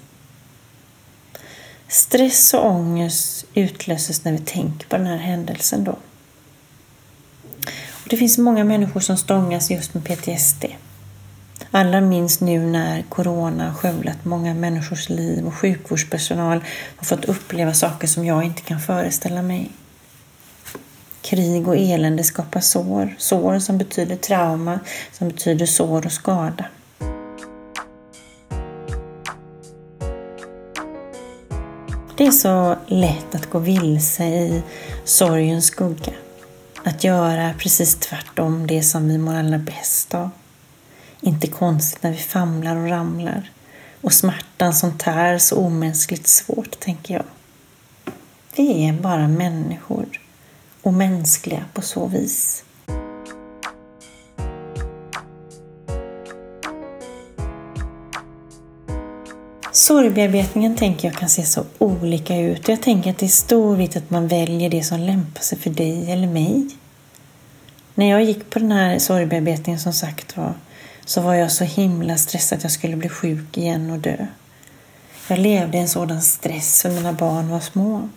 Stress 1.95 2.55
och 2.55 2.67
ångest 2.67 3.45
utlöses 3.55 4.25
när 4.25 4.33
vi 4.33 4.39
tänker 4.39 4.89
på 4.89 4.97
den 4.97 5.07
här 5.07 5.17
händelsen 5.17 5.85
då. 5.85 5.93
Och 7.91 8.09
det 8.11 8.17
finns 8.17 8.39
många 8.39 8.65
människor 8.65 9.01
som 9.01 9.17
stångas 9.17 9.71
just 9.71 9.95
med 9.95 10.05
PTSD. 10.05 10.65
Alla 11.71 12.01
minns 12.01 12.41
nu 12.41 12.59
när 12.59 13.03
corona 13.03 13.75
skövlat 13.75 14.25
många 14.25 14.55
människors 14.55 15.09
liv 15.09 15.47
och 15.47 15.55
sjukvårdspersonal 15.55 16.65
har 16.97 17.05
fått 17.05 17.25
uppleva 17.25 17.75
saker 17.75 18.07
som 18.07 18.25
jag 18.25 18.45
inte 18.45 18.63
kan 18.63 18.81
föreställa 18.81 19.43
mig. 19.43 19.71
Krig 21.23 21.69
och 21.69 21.77
elände 21.77 22.25
skapar 22.25 22.61
sår, 22.61 23.15
sår 23.19 23.59
som 23.59 23.79
betyder 23.79 24.17
trauma, 24.17 24.81
som 25.13 25.29
betyder 25.29 25.67
sår 25.67 26.07
och 26.07 26.13
skada. 26.13 26.65
Det 32.25 32.29
är 32.29 32.33
så 32.33 32.77
lätt 32.87 33.35
att 33.35 33.51
gå 33.51 33.59
vilse 33.59 34.25
i 34.25 34.63
sorgens 35.05 35.67
skugga. 35.67 36.13
Att 36.85 37.05
göra 37.05 37.55
precis 37.59 37.95
tvärtom 37.95 38.67
det 38.67 38.83
som 38.83 39.09
vi 39.09 39.19
mår 39.19 39.35
allra 39.35 39.59
bäst 39.59 40.15
av. 40.15 40.31
Inte 41.21 41.47
konstigt 41.47 42.03
när 42.03 42.11
vi 42.11 42.19
famlar 42.19 42.77
och 42.77 42.89
ramlar. 42.89 43.51
Och 44.01 44.13
smärtan 44.13 44.75
som 44.75 44.99
tär 44.99 45.39
så 45.39 45.57
omänskligt 45.57 46.27
svårt, 46.27 46.81
tänker 46.81 47.15
jag. 47.15 47.25
Vi 48.57 48.89
är 48.89 48.93
bara 48.93 49.29
människor. 49.29 50.21
Och 50.83 50.95
mänskliga 50.95 51.65
på 51.73 51.83
så 51.83 52.07
vis. 52.07 52.64
Sorgbearbetningen 59.85 60.77
tänker 60.77 61.09
jag 61.09 61.17
kan 61.17 61.29
se 61.29 61.45
så 61.45 61.65
olika 61.79 62.37
ut. 62.37 62.69
Jag 62.69 62.83
tänker 62.83 63.11
att 63.11 63.19
det 63.19 63.27
är 63.27 63.29
stor 63.29 63.77
vikt 63.77 63.97
att 63.97 64.11
man 64.11 64.29
väljer 64.29 64.71
det 64.71 64.83
som 64.83 65.01
lämpar 65.01 65.43
sig 65.43 65.59
för 65.59 65.71
dig 65.71 66.13
eller 66.13 66.27
mig. 66.27 66.69
När 67.95 68.11
jag 68.11 68.25
gick 68.25 68.51
på 68.51 68.59
den 68.59 68.73
här 68.73 68.99
sorgbearbetningen 68.99 69.81
som 69.81 69.93
sagt 69.93 70.37
var 70.37 70.55
så 71.05 71.21
var 71.21 71.35
jag 71.35 71.53
så 71.53 71.65
himla 71.65 72.17
stressad 72.17 72.59
att 72.59 72.63
jag 72.63 72.73
skulle 72.73 72.97
bli 72.97 73.09
sjuk 73.09 73.59
igen 73.59 73.91
och 73.91 73.99
dö. 73.99 74.27
Jag 75.29 75.39
levde 75.39 75.79
i 75.79 75.81
en 75.81 75.89
sådan 75.89 76.23
stress 76.23 76.83
för 76.83 76.91
mina 76.91 77.13
barn 77.13 77.49
var 77.49 77.61
små. 77.61 78.09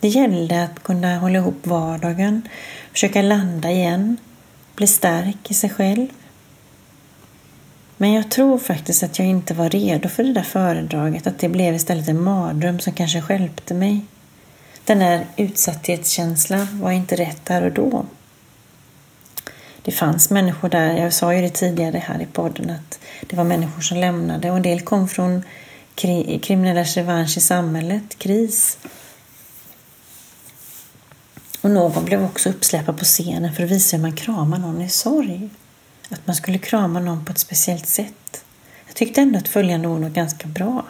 Det 0.00 0.08
gällde 0.08 0.64
att 0.64 0.82
kunna 0.82 1.18
hålla 1.18 1.38
ihop 1.38 1.66
vardagen, 1.66 2.48
försöka 2.92 3.22
landa 3.22 3.70
igen, 3.70 4.16
bli 4.74 4.86
stark 4.86 5.50
i 5.50 5.54
sig 5.54 5.70
själv. 5.70 6.08
Men 8.02 8.12
jag 8.12 8.30
tror 8.30 8.58
faktiskt 8.58 9.02
att 9.02 9.18
jag 9.18 9.28
inte 9.28 9.54
var 9.54 9.70
redo 9.70 10.08
för 10.08 10.24
det 10.24 10.32
där 10.32 10.42
föredraget, 10.42 11.26
att 11.26 11.38
det 11.38 11.48
blev 11.48 11.74
istället 11.74 12.08
en 12.08 12.22
mardröm 12.22 12.80
som 12.80 12.92
kanske 12.92 13.20
skälpte 13.20 13.74
mig. 13.74 14.00
Den 14.84 14.98
där 14.98 15.26
utsatthetskänslan 15.36 16.80
var 16.80 16.90
inte 16.90 17.16
rätt 17.16 17.44
där 17.44 17.62
och 17.62 17.72
då. 17.72 18.06
Det 19.82 19.92
fanns 19.92 20.30
människor 20.30 20.68
där, 20.68 20.96
jag 20.96 21.12
sa 21.12 21.34
ju 21.34 21.42
det 21.42 21.48
tidigare 21.48 21.98
här 21.98 22.22
i 22.22 22.26
podden, 22.26 22.70
att 22.70 22.98
det 23.26 23.36
var 23.36 23.44
människor 23.44 23.80
som 23.80 23.98
lämnade 23.98 24.50
och 24.50 24.56
en 24.56 24.62
del 24.62 24.80
kom 24.80 25.08
från 25.08 25.42
kriminellas 26.40 26.96
revansch 26.96 27.36
i 27.36 27.40
samhället, 27.40 28.18
KRIS. 28.18 28.78
Och 31.60 31.70
någon 31.70 32.04
blev 32.04 32.24
också 32.24 32.48
uppsläpad 32.48 32.98
på 32.98 33.04
scenen 33.04 33.52
för 33.52 33.64
att 33.64 33.70
visa 33.70 33.96
hur 33.96 34.02
man 34.02 34.16
kramar 34.16 34.58
någon 34.58 34.82
i 34.82 34.88
sorg. 34.88 35.50
Att 36.12 36.26
man 36.26 36.36
skulle 36.36 36.58
krama 36.58 37.00
någon 37.00 37.24
på 37.24 37.32
ett 37.32 37.38
speciellt 37.38 37.86
sätt. 37.86 38.44
Jag 38.86 38.96
tyckte 38.96 39.20
ändå 39.20 39.38
att 39.38 39.48
följande 39.48 39.88
ord 39.88 40.00
var 40.00 40.08
ganska 40.08 40.48
bra. 40.48 40.84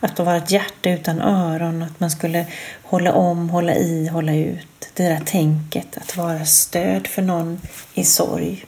Att 0.00 0.18
vara 0.18 0.36
ett 0.36 0.50
hjärta 0.50 0.90
utan 0.90 1.20
öron, 1.20 1.82
att 1.82 2.00
man 2.00 2.10
skulle 2.10 2.46
hålla 2.82 3.12
om, 3.12 3.50
hålla 3.50 3.74
i, 3.74 4.08
hålla 4.08 4.34
ut. 4.34 4.90
Det 4.94 5.08
där 5.08 5.20
tänket, 5.20 5.96
att 5.96 6.16
vara 6.16 6.44
stöd 6.44 7.06
för 7.06 7.22
någon 7.22 7.60
i 7.94 8.04
sorg. 8.04 8.64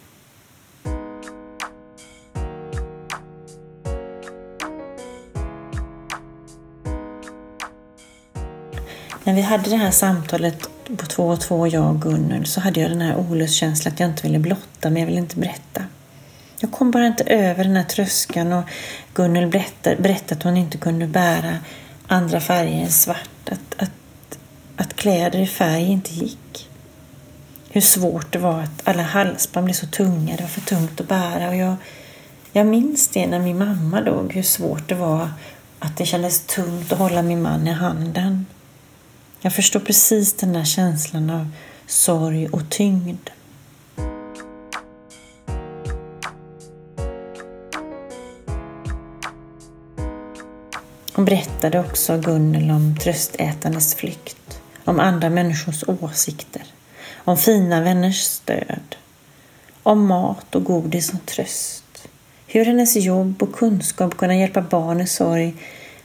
När 9.24 9.34
vi 9.34 9.40
hade 9.40 9.70
det 9.70 9.76
här 9.76 9.90
samtalet 9.90 10.68
på 10.96 11.06
två 11.06 11.28
och 11.28 11.40
två, 11.40 11.66
jag 11.66 11.90
och 11.90 12.02
Gunnel, 12.02 12.46
så 12.46 12.60
hade 12.60 12.80
jag 12.80 12.90
den 12.90 13.00
här 13.00 13.16
olustkänslan 13.16 13.94
att 13.94 14.00
jag 14.00 14.08
inte 14.08 14.22
ville 14.22 14.38
blotta, 14.38 14.90
men 14.90 14.96
jag 14.96 15.06
ville 15.06 15.18
inte 15.18 15.36
berätta. 15.36 15.82
Jag 16.60 16.72
kom 16.72 16.90
bara 16.90 17.06
inte 17.06 17.24
över 17.24 17.64
den 17.64 17.76
här 17.76 17.84
tröskan 17.84 18.52
och 18.52 18.64
Gunnel 19.14 19.46
berättade, 19.46 19.96
berättade 19.96 20.34
att 20.34 20.42
hon 20.42 20.56
inte 20.56 20.78
kunde 20.78 21.06
bära 21.06 21.58
andra 22.06 22.40
färger 22.40 22.82
än 22.82 22.90
svart. 22.90 23.50
Att, 23.50 23.82
att, 23.82 24.38
att 24.76 24.96
kläder 24.96 25.38
i 25.38 25.46
färg 25.46 25.82
inte 25.82 26.14
gick. 26.14 26.68
Hur 27.70 27.80
svårt 27.80 28.32
det 28.32 28.38
var 28.38 28.60
att 28.60 28.88
alla 28.88 29.02
halsband 29.02 29.64
blev 29.64 29.74
så 29.74 29.86
tunga, 29.86 30.36
det 30.36 30.42
var 30.42 30.48
för 30.48 30.60
tungt 30.60 31.00
att 31.00 31.08
bära. 31.08 31.48
Och 31.48 31.56
jag, 31.56 31.76
jag 32.52 32.66
minns 32.66 33.08
det 33.08 33.26
när 33.26 33.38
min 33.38 33.58
mamma 33.58 34.00
dog, 34.00 34.32
hur 34.32 34.42
svårt 34.42 34.88
det 34.88 34.94
var 34.94 35.28
att 35.78 35.96
det 35.96 36.06
kändes 36.06 36.40
tungt 36.40 36.92
att 36.92 36.98
hålla 36.98 37.22
min 37.22 37.42
man 37.42 37.68
i 37.68 37.72
handen. 37.72 38.46
Jag 39.40 39.54
förstår 39.54 39.80
precis 39.80 40.32
den 40.32 40.52
där 40.52 40.64
känslan 40.64 41.30
av 41.30 41.48
sorg 41.86 42.48
och 42.48 42.70
tyngd. 42.70 43.30
Hon 51.12 51.24
berättade 51.24 51.80
också 51.80 52.18
Gunnel 52.18 52.70
om 52.70 52.96
tröstätandes 53.02 53.94
flykt, 53.94 54.60
om 54.84 55.00
andra 55.00 55.30
människors 55.30 55.84
åsikter, 55.86 56.62
om 57.14 57.36
fina 57.36 57.80
vänners 57.80 58.20
stöd, 58.20 58.96
om 59.82 60.06
mat 60.06 60.54
och 60.54 60.64
godis 60.64 61.12
och 61.12 61.26
tröst. 61.26 62.08
Hur 62.46 62.64
hennes 62.64 62.96
jobb 62.96 63.42
och 63.42 63.54
kunskap 63.54 64.12
att 64.12 64.18
kunna 64.18 64.36
hjälpa 64.36 64.62
barn 64.62 65.00
i 65.00 65.06
sorg 65.06 65.54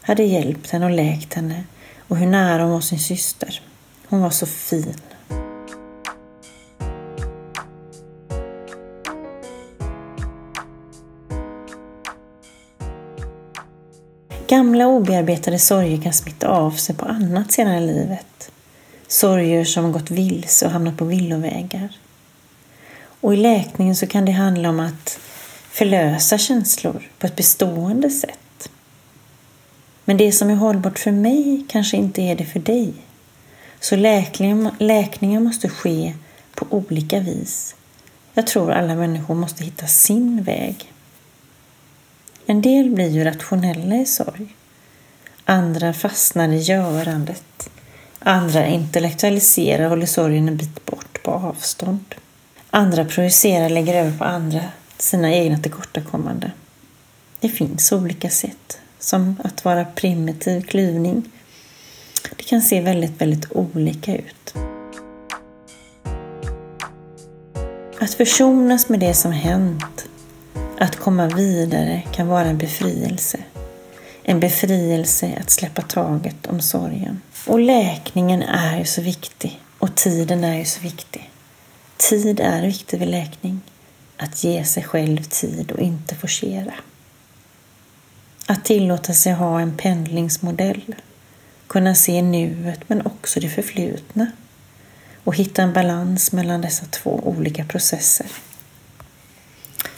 hade 0.01 0.23
hjälpt 0.23 0.69
henne 0.69 0.85
och 0.85 0.91
läkt 0.91 1.33
henne 1.33 1.63
och 2.11 2.17
hur 2.17 2.27
nära 2.27 2.63
hon 2.63 2.71
var 2.71 2.81
sin 2.81 2.99
syster. 2.99 3.61
Hon 4.07 4.21
var 4.21 4.29
så 4.29 4.45
fin. 4.45 4.95
Gamla 14.47 14.87
obearbetade 14.87 15.59
sorger 15.59 16.01
kan 16.01 16.13
smitta 16.13 16.47
av 16.47 16.71
sig 16.71 16.95
på 16.95 17.05
annat 17.05 17.51
senare 17.51 17.77
i 17.77 17.87
livet. 17.87 18.51
Sorger 19.07 19.65
som 19.65 19.91
gått 19.91 20.11
vilse 20.11 20.65
och 20.65 20.71
hamnat 20.71 20.97
på 20.97 21.05
villovägar. 21.05 21.97
Och 23.21 23.33
i 23.33 23.37
läkningen 23.37 23.95
så 23.95 24.07
kan 24.07 24.25
det 24.25 24.31
handla 24.31 24.69
om 24.69 24.79
att 24.79 25.19
förlösa 25.69 26.37
känslor 26.37 27.09
på 27.19 27.27
ett 27.27 27.35
bestående 27.35 28.09
sätt. 28.09 28.37
Men 30.11 30.17
det 30.17 30.31
som 30.31 30.49
är 30.49 30.55
hållbart 30.55 30.99
för 30.99 31.11
mig 31.11 31.65
kanske 31.67 31.97
inte 31.97 32.21
är 32.21 32.35
det 32.35 32.45
för 32.45 32.59
dig. 32.59 32.93
Så 33.79 33.95
läkningen, 33.95 34.69
läkningen 34.79 35.43
måste 35.43 35.69
ske 35.69 36.13
på 36.55 36.65
olika 36.69 37.19
vis. 37.19 37.75
Jag 38.33 38.47
tror 38.47 38.71
alla 38.71 38.95
människor 38.95 39.35
måste 39.35 39.63
hitta 39.63 39.87
sin 39.87 40.43
väg. 40.43 40.93
En 42.45 42.61
del 42.61 42.89
blir 42.89 43.09
ju 43.09 43.23
rationella 43.23 43.95
i 43.95 44.05
sorg. 44.05 44.55
Andra 45.45 45.93
fastnar 45.93 46.49
i 46.49 46.57
görandet. 46.57 47.69
Andra 48.19 48.67
intellektualiserar 48.67 49.83
och 49.83 49.89
håller 49.89 50.05
sorgen 50.05 50.47
en 50.47 50.57
bit 50.57 50.85
bort 50.85 51.23
på 51.23 51.31
avstånd. 51.31 52.15
Andra 52.69 53.05
projicerar 53.05 53.65
och 53.65 53.71
lägger 53.71 53.93
över 53.93 54.17
på 54.17 54.23
andra 54.23 54.61
sina 54.97 55.33
egna 55.33 55.57
tillkortakommanden. 55.57 56.51
Det 57.39 57.49
finns 57.49 57.91
olika 57.91 58.29
sätt, 58.29 58.80
som 59.01 59.35
att 59.43 59.65
vara 59.65 59.85
primitiv 59.85 60.61
klyvning. 60.61 61.31
Det 62.37 62.43
kan 62.43 62.61
se 62.61 62.81
väldigt, 62.81 63.21
väldigt 63.21 63.51
olika 63.51 64.15
ut. 64.15 64.53
Att 67.99 68.13
försonas 68.13 68.89
med 68.89 68.99
det 68.99 69.13
som 69.13 69.31
hänt 69.31 70.05
att 70.79 70.95
komma 70.95 71.27
vidare 71.27 72.01
kan 72.11 72.27
vara 72.27 72.45
en 72.45 72.57
befrielse. 72.57 73.37
En 74.23 74.39
befrielse 74.39 75.37
att 75.41 75.49
släppa 75.49 75.81
taget 75.81 76.47
om 76.47 76.61
sorgen. 76.61 77.21
Och 77.47 77.59
läkningen 77.59 78.43
är 78.43 78.79
ju 78.79 78.85
så 78.85 79.01
viktig 79.01 79.59
och 79.77 79.95
tiden 79.95 80.43
är 80.43 80.57
ju 80.57 80.65
så 80.65 80.81
viktig. 80.81 81.31
Tid 81.97 82.39
är 82.39 82.61
viktig 82.61 82.99
vid 82.99 83.07
läkning. 83.07 83.61
Att 84.17 84.43
ge 84.43 84.65
sig 84.65 84.83
själv 84.83 85.23
tid 85.23 85.71
och 85.71 85.79
inte 85.79 86.15
forcera. 86.15 86.73
Att 88.51 88.65
tillåta 88.65 89.13
sig 89.13 89.33
ha 89.33 89.59
en 89.59 89.77
pendlingsmodell. 89.77 90.95
kunna 91.67 91.95
se 91.95 92.21
nuet 92.21 92.89
men 92.89 93.05
också 93.05 93.39
det 93.39 93.49
förflutna 93.49 94.31
och 95.23 95.35
hitta 95.35 95.61
en 95.61 95.73
balans 95.73 96.31
mellan 96.31 96.61
dessa 96.61 96.85
två 96.85 97.19
olika 97.23 97.65
processer. 97.65 98.27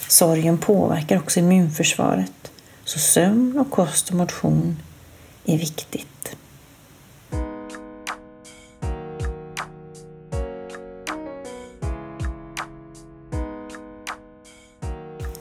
Sorgen 0.08 0.58
påverkar 0.58 1.18
också 1.18 1.40
immunförsvaret, 1.40 2.52
så 2.86 3.00
sömn 3.00 3.60
och 3.60 3.72
kost 3.72 4.10
och 4.10 4.16
motion 4.16 4.78
är 5.46 5.58
viktigt. 5.58 6.36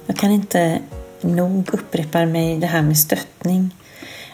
Jag 0.07 0.17
kan 0.17 0.31
inte 0.31 0.83
nog 1.23 1.69
upprepar 1.73 2.27
mig 2.27 2.59
det 2.59 2.67
här 2.67 2.83
med 2.83 2.99
stöttning. 2.99 3.75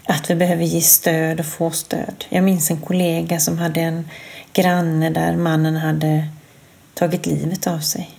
Att 0.05 0.31
vi 0.31 0.35
behöver 0.35 0.65
ge 0.65 0.81
stöd 0.81 1.41
och 1.41 1.47
få 1.47 1.71
stöd. 1.71 2.25
Jag 2.29 2.45
minns 2.45 2.71
en 2.71 2.81
kollega 2.81 3.41
som 3.41 3.59
hade 3.59 3.81
en 3.81 4.09
granne 4.53 5.11
där 5.11 5.37
mannen 5.37 5.77
hade 5.77 6.29
tagit 6.95 7.27
livet 7.27 7.67
av 7.67 7.79
sig. 7.79 8.11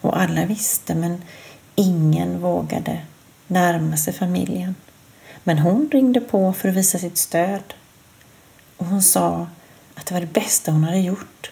Och 0.00 0.20
alla 0.20 0.44
visste, 0.44 0.94
men 0.94 1.22
ingen 1.74 2.40
vågade 2.40 3.00
närma 3.46 3.96
sig 3.96 4.12
familjen. 4.12 4.74
Men 5.44 5.58
hon 5.58 5.88
ringde 5.92 6.20
på 6.20 6.52
för 6.52 6.68
att 6.68 6.74
visa 6.74 6.98
sitt 6.98 7.18
stöd. 7.18 7.74
Och 8.76 8.86
hon 8.86 9.02
sa 9.02 9.46
att 9.94 10.06
det 10.06 10.14
var 10.14 10.20
det 10.20 10.32
bästa 10.32 10.72
hon 10.72 10.84
hade 10.84 11.00
gjort. 11.00 11.50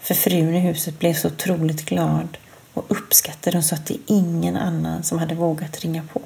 För 0.00 0.14
frun 0.14 0.54
i 0.54 0.60
huset 0.60 0.98
blev 0.98 1.14
så 1.14 1.28
otroligt 1.28 1.84
glad 1.84 2.38
och 2.74 2.84
uppskattade 2.88 3.56
dem 3.56 3.62
så 3.62 3.74
att 3.74 3.86
det 3.86 3.94
är 3.94 4.00
ingen 4.06 4.56
annan 4.56 5.02
som 5.02 5.18
hade 5.18 5.34
vågat 5.34 5.80
ringa 5.80 6.02
på. 6.12 6.20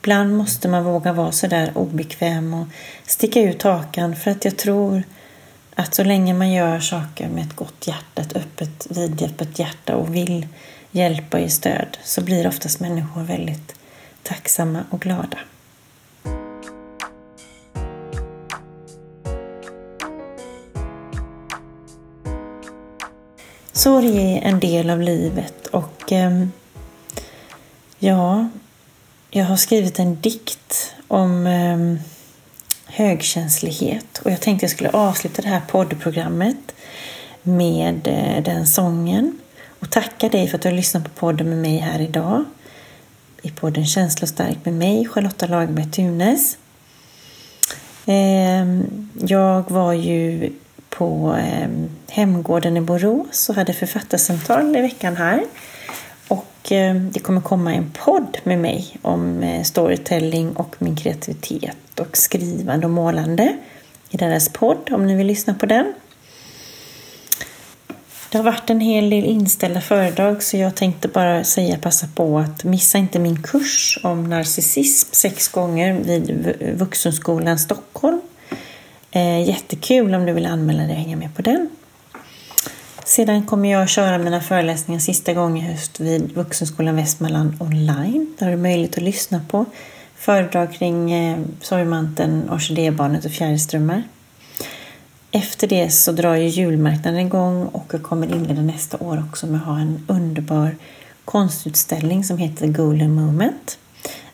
Ibland 0.00 0.36
måste 0.36 0.68
man 0.68 0.84
våga 0.84 1.12
vara 1.12 1.32
så 1.32 1.46
där 1.46 1.78
obekväm 1.78 2.54
och 2.54 2.66
sticka 3.06 3.40
ut 3.40 3.62
hakan 3.62 4.16
för 4.16 4.30
att 4.30 4.44
jag 4.44 4.56
tror 4.56 5.02
att 5.74 5.94
så 5.94 6.04
länge 6.04 6.34
man 6.34 6.52
gör 6.52 6.80
saker 6.80 7.28
med 7.28 7.44
ett 7.44 7.56
gott 7.56 7.86
hjärta, 7.86 8.22
ett 8.22 8.36
öppet, 8.36 8.86
vidöppet 8.90 9.58
hjärta 9.58 9.96
och 9.96 10.14
vill 10.14 10.46
hjälpa 10.90 11.36
och 11.36 11.42
ge 11.42 11.48
stöd 11.48 11.98
så 12.04 12.20
blir 12.20 12.46
oftast 12.46 12.80
människor 12.80 13.22
väldigt 13.22 13.74
tacksamma 14.22 14.84
och 14.90 15.00
glada. 15.00 15.38
Sorg 23.76 24.18
är 24.18 24.42
en 24.42 24.60
del 24.60 24.90
av 24.90 25.00
livet 25.00 25.66
och 25.66 26.12
eh, 26.12 26.46
ja, 27.98 28.48
jag 29.30 29.44
har 29.44 29.56
skrivit 29.56 29.98
en 29.98 30.20
dikt 30.20 30.94
om 31.08 31.46
eh, 31.46 32.02
högkänslighet 32.86 34.18
och 34.24 34.30
jag 34.30 34.40
tänkte 34.40 34.64
jag 34.64 34.70
skulle 34.70 34.90
avsluta 34.90 35.42
det 35.42 35.48
här 35.48 35.62
poddprogrammet 35.68 36.74
med 37.42 38.08
eh, 38.08 38.42
den 38.42 38.66
sången 38.66 39.38
och 39.80 39.90
tacka 39.90 40.28
dig 40.28 40.48
för 40.48 40.56
att 40.56 40.62
du 40.62 40.68
har 40.68 40.76
lyssnat 40.76 41.04
på 41.04 41.10
podden 41.10 41.48
med 41.48 41.58
mig 41.58 41.78
här 41.78 42.00
idag. 42.00 42.44
I 43.42 43.50
podden 43.50 43.86
Känslostark 43.86 44.58
med 44.64 44.74
mig, 44.74 45.08
Charlotta 45.08 45.46
Lagerberg 45.46 45.90
Tunes. 45.90 46.58
Ehm, 48.06 49.08
jag 49.20 49.70
var 49.70 49.92
ju 49.92 50.52
på 50.96 51.36
eh, 51.38 51.68
Hemgården 52.08 52.76
i 52.76 52.80
Borås 52.80 53.48
och 53.48 53.54
hade 53.54 53.72
författarsamtal 53.72 54.76
i 54.76 54.80
veckan 54.80 55.16
här. 55.16 55.44
Och 56.28 56.72
eh, 56.72 56.94
det 56.94 57.20
kommer 57.20 57.40
komma 57.40 57.74
en 57.74 57.90
podd 58.04 58.38
med 58.44 58.58
mig 58.58 58.96
om 59.02 59.42
eh, 59.42 59.62
storytelling 59.62 60.56
och 60.56 60.76
min 60.78 60.96
kreativitet 60.96 62.00
och 62.00 62.16
skrivande 62.16 62.86
och 62.86 62.92
målande 62.92 63.56
i 64.10 64.16
deras 64.16 64.48
podd 64.48 64.90
om 64.92 65.06
ni 65.06 65.14
vill 65.14 65.26
lyssna 65.26 65.54
på 65.54 65.66
den. 65.66 65.94
Det 68.30 68.38
har 68.38 68.44
varit 68.44 68.70
en 68.70 68.80
hel 68.80 69.10
del 69.10 69.24
inställda 69.24 69.80
föredrag 69.80 70.42
så 70.42 70.56
jag 70.56 70.74
tänkte 70.74 71.08
bara 71.08 71.44
säga 71.44 71.78
passa 71.78 72.06
på 72.14 72.38
att 72.38 72.64
missa 72.64 72.98
inte 72.98 73.18
min 73.18 73.42
kurs 73.42 73.98
om 74.02 74.24
narcissism 74.24 75.08
sex 75.12 75.48
gånger 75.48 75.92
vid 75.92 76.56
Vuxenskolan 76.78 77.58
Stockholm. 77.58 78.20
Eh, 79.10 79.48
jättekul 79.48 80.14
om 80.14 80.26
du 80.26 80.32
vill 80.32 80.46
anmäla 80.46 80.82
dig 80.82 80.90
och 80.90 81.00
hänga 81.02 81.16
med 81.16 81.34
på 81.34 81.42
den. 81.42 81.68
Sedan 83.04 83.46
kommer 83.46 83.72
jag 83.72 83.88
köra 83.88 84.18
mina 84.18 84.40
föreläsningar 84.40 85.00
sista 85.00 85.32
gången 85.32 85.56
i 85.66 85.70
höst 85.70 86.00
vid 86.00 86.32
Vuxenskolan 86.32 86.96
Västmanland 86.96 87.56
online. 87.60 88.34
Där 88.38 88.46
har 88.46 88.52
du 88.52 88.58
möjlighet 88.58 88.96
att 88.96 89.02
lyssna 89.02 89.40
på 89.48 89.64
föredrag 90.16 90.72
kring 90.72 91.12
eh, 91.12 91.38
sorgmanteln, 91.60 92.50
orkidébarnet 92.50 93.24
och 93.24 93.30
fjärilströmmar. 93.30 94.02
Efter 95.30 95.68
det 95.68 95.90
så 95.90 96.12
drar 96.12 96.34
ju 96.34 96.48
julmarknaden 96.48 97.20
igång 97.20 97.66
och 97.66 97.90
jag 97.92 98.02
kommer 98.02 98.34
inleda 98.34 98.62
nästa 98.62 98.96
år 98.96 99.24
också 99.28 99.46
med 99.46 99.60
att 99.60 99.66
ha 99.66 99.78
en 99.78 100.04
underbar 100.08 100.76
konstutställning 101.24 102.24
som 102.24 102.38
heter 102.38 102.66
Golden 102.66 103.14
Moment 103.14 103.78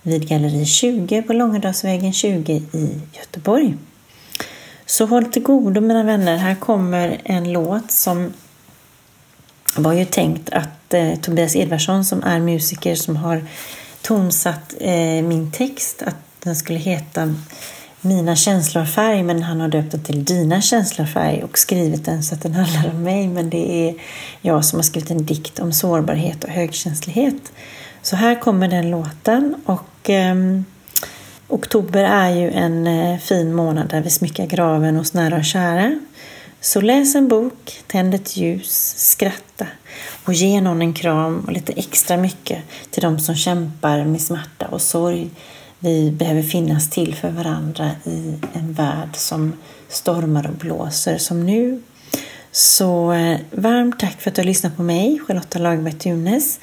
vid 0.03 0.29
Galleri 0.29 0.67
20 0.67 1.23
på 1.23 1.33
Långedalsvägen 1.33 2.13
20 2.13 2.53
i 2.73 3.01
Göteborg. 3.13 3.77
Så 4.93 5.07
håll 5.07 5.25
till 5.25 5.43
godo 5.43 5.81
mina 5.81 6.03
vänner, 6.03 6.37
här 6.37 6.55
kommer 6.55 7.21
en 7.25 7.53
låt 7.53 7.91
som 7.91 8.33
var 9.77 9.93
ju 9.93 10.05
tänkt 10.05 10.51
att 10.51 10.95
eh, 10.95 11.15
Tobias 11.15 11.57
Edvardsson 11.57 12.05
som 12.05 12.23
är 12.23 12.41
musiker 12.41 12.95
som 12.95 13.17
har 13.17 13.45
tonsatt 14.03 14.75
eh, 14.81 15.23
min 15.23 15.53
text, 15.53 16.03
att 16.03 16.17
den 16.43 16.57
skulle 16.57 16.79
heta 16.79 17.35
Mina 18.01 18.37
känslor 18.37 18.85
färg 18.85 19.23
men 19.23 19.43
han 19.43 19.61
har 19.61 19.69
döpt 19.69 19.91
den 19.91 20.05
till 20.05 20.25
Dina 20.25 20.61
känslor 20.61 21.07
färg 21.07 21.43
och 21.43 21.59
skrivit 21.59 22.05
den 22.05 22.23
så 22.23 22.35
att 22.35 22.43
den 22.43 22.55
handlar 22.55 22.91
om 22.91 23.03
mig 23.03 23.29
men 23.29 23.51
det 23.51 23.89
är 23.89 23.95
jag 24.41 24.65
som 24.65 24.79
har 24.79 24.85
skrivit 24.85 25.11
en 25.11 25.27
dikt 25.27 25.59
om 25.59 25.73
sårbarhet 25.73 26.45
och 26.45 26.51
högkänslighet. 26.51 27.53
Så 28.03 28.17
här 28.17 28.41
kommer 28.41 28.69
den 28.69 28.91
låten 28.91 29.55
och 29.67 30.11
eh, 30.11 30.35
Oktober 31.53 32.05
är 32.05 32.31
ju 32.31 32.51
en 32.51 32.87
eh, 32.87 33.19
fin 33.19 33.55
månad 33.55 33.89
där 33.89 34.01
vi 34.01 34.11
smyckar 34.11 34.47
graven 34.47 34.97
hos 34.97 35.15
nära 35.15 35.37
och 35.37 35.45
kära. 35.45 36.01
Så 36.61 36.81
läs 36.81 37.15
en 37.15 37.29
bok, 37.29 37.83
tänd 37.87 38.15
ett 38.15 38.37
ljus, 38.37 38.95
skratta 38.97 39.67
och 40.25 40.33
ge 40.33 40.61
någon 40.61 40.83
en 40.83 40.95
kram 40.95 41.41
och 41.47 41.53
lite 41.53 41.73
extra 41.73 42.17
mycket 42.17 42.59
till 42.91 43.03
de 43.03 43.19
som 43.19 43.35
kämpar 43.35 44.05
med 44.05 44.21
smärta 44.21 44.67
och 44.67 44.83
sorg. 44.83 45.31
Vi 45.79 46.11
behöver 46.11 46.43
finnas 46.43 46.91
till 46.91 47.15
för 47.15 47.31
varandra 47.31 47.91
i 48.05 48.35
en 48.53 48.73
värld 48.73 49.17
som 49.17 49.53
stormar 49.89 50.47
och 50.47 50.57
blåser 50.57 51.19
som 51.19 51.47
nu. 51.47 51.83
Så 52.53 53.13
eh, 53.13 53.39
varmt 53.51 54.01
tack 54.01 54.21
för 54.21 54.31
att 54.31 54.35
du 54.35 54.43
har 54.43 54.47
lyssnat 54.47 54.77
på 54.77 54.83
mig, 54.83 55.21
Charlotta 55.27 55.59
Lagerberg 55.59 55.95
Tunes. 55.95 56.61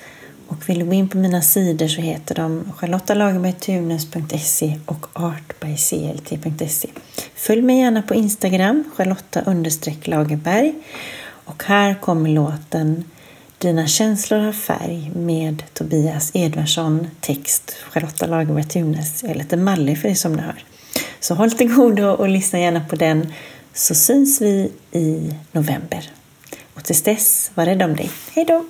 Och 0.49 0.69
vill 0.69 0.79
du 0.79 0.85
gå 0.85 0.93
in 0.93 1.09
på 1.09 1.17
mina 1.17 1.41
sidor 1.41 1.87
så 1.87 2.01
heter 2.01 2.35
de 2.35 2.71
charlottalagerbergtunes.se 2.77 4.79
och 4.85 5.05
artbyclt.se. 5.13 6.89
Följ 7.35 7.61
mig 7.61 7.79
gärna 7.79 8.01
på 8.01 8.15
Instagram, 8.15 8.83
charlotta 8.95 9.55
lagerberg. 10.05 10.73
Och 11.45 11.63
här 11.63 11.95
kommer 11.95 12.29
låten 12.29 13.03
Dina 13.57 13.87
känslor 13.87 14.39
har 14.39 14.51
färg 14.51 15.11
med 15.15 15.63
Tobias 15.73 16.31
Edvardsson, 16.33 17.07
text 17.21 17.75
Charlotta 17.89 18.27
Lagerberg 18.27 18.63
Tunes. 18.63 19.23
Jag 19.23 19.31
är 19.31 19.35
lite 19.35 19.57
mallig 19.57 20.01
för 20.01 20.09
er 20.09 20.13
som 20.13 20.33
ni 20.33 20.41
hör. 20.41 20.63
Så 21.19 21.35
håll 21.35 21.51
till 21.51 21.73
godo 21.73 22.03
och 22.03 22.29
lyssna 22.29 22.59
gärna 22.59 22.85
på 22.89 22.95
den 22.95 23.33
så 23.73 23.95
syns 23.95 24.41
vi 24.41 24.71
i 24.91 25.33
november. 25.51 26.11
Och 26.73 26.83
tills 26.83 27.01
dess, 27.01 27.51
var 27.55 27.65
rädd 27.65 27.81
om 27.81 27.95
dig. 27.95 28.09
Hej 28.33 28.45
då! 28.45 28.65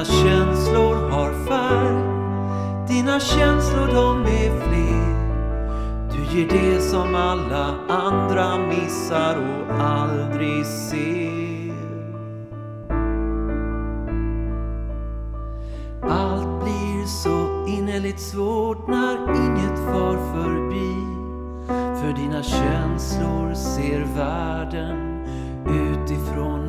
Dina 0.00 0.12
känslor 0.12 1.10
har 1.10 1.32
färg, 1.46 1.96
dina 2.88 3.20
känslor 3.20 3.86
de 3.86 4.22
är 4.22 4.60
fler. 4.60 5.14
Du 6.10 6.38
ger 6.38 6.48
det 6.48 6.80
som 6.80 7.14
alla 7.14 7.74
andra 7.88 8.58
missar 8.58 9.36
och 9.36 9.74
aldrig 9.80 10.66
ser. 10.66 11.74
Allt 16.02 16.64
blir 16.64 17.06
så 17.06 17.66
innerligt 17.68 18.20
svårt 18.20 18.88
när 18.88 19.14
inget 19.46 19.78
far 19.78 20.34
förbi. 20.34 20.94
För 22.00 22.12
dina 22.12 22.42
känslor 22.42 23.54
ser 23.54 24.00
världen 24.16 25.26
utifrån 25.66 26.59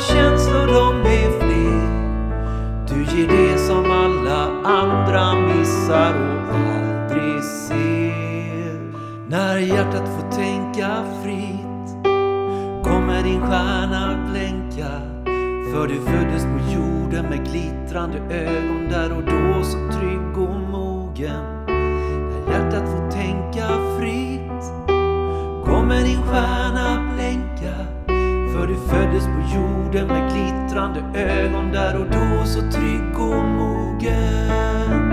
känslor 0.00 0.66
de 0.66 1.00
är 1.00 1.30
fler. 1.40 1.90
Du 2.88 3.16
ger 3.16 3.28
det 3.28 3.58
som 3.58 3.84
alla 3.90 4.50
andra 4.64 5.34
missar 5.34 6.14
och 6.48 6.54
aldrig 6.54 7.44
ser. 7.44 8.80
När 9.28 9.58
hjärtat 9.58 10.08
får 10.08 10.30
tänka 10.30 11.04
fritt 11.22 12.04
kommer 12.84 13.22
din 13.22 13.40
stjärna 13.40 14.28
blänka. 14.30 14.90
För 15.72 15.88
du 15.88 16.00
föddes 16.00 16.42
på 16.42 16.74
jorden 16.74 17.24
med 17.24 17.50
glittrande 17.50 18.18
ögon 18.34 18.88
där 18.90 19.16
och 19.16 19.22
då 19.24 19.64
så 19.64 19.78
trygg 19.98 20.38
och 20.48 20.60
mogen. 20.60 21.66
När 21.66 22.52
hjärtat 22.52 22.88
får 22.88 23.10
tänka 23.10 23.68
fritt 23.98 24.64
kommer 25.64 26.00
din 26.02 26.22
stjärna 26.22 27.12
blänka. 27.14 27.99
Du 28.70 28.76
föddes 28.76 29.24
på 29.24 29.54
jorden 29.54 30.06
med 30.06 30.32
glittrande 30.32 31.18
ögon 31.20 31.72
där 31.72 32.00
och 32.00 32.06
då 32.06 32.46
så 32.46 32.60
trygg 32.60 33.18
och 33.18 33.44
mogen. 33.44 35.09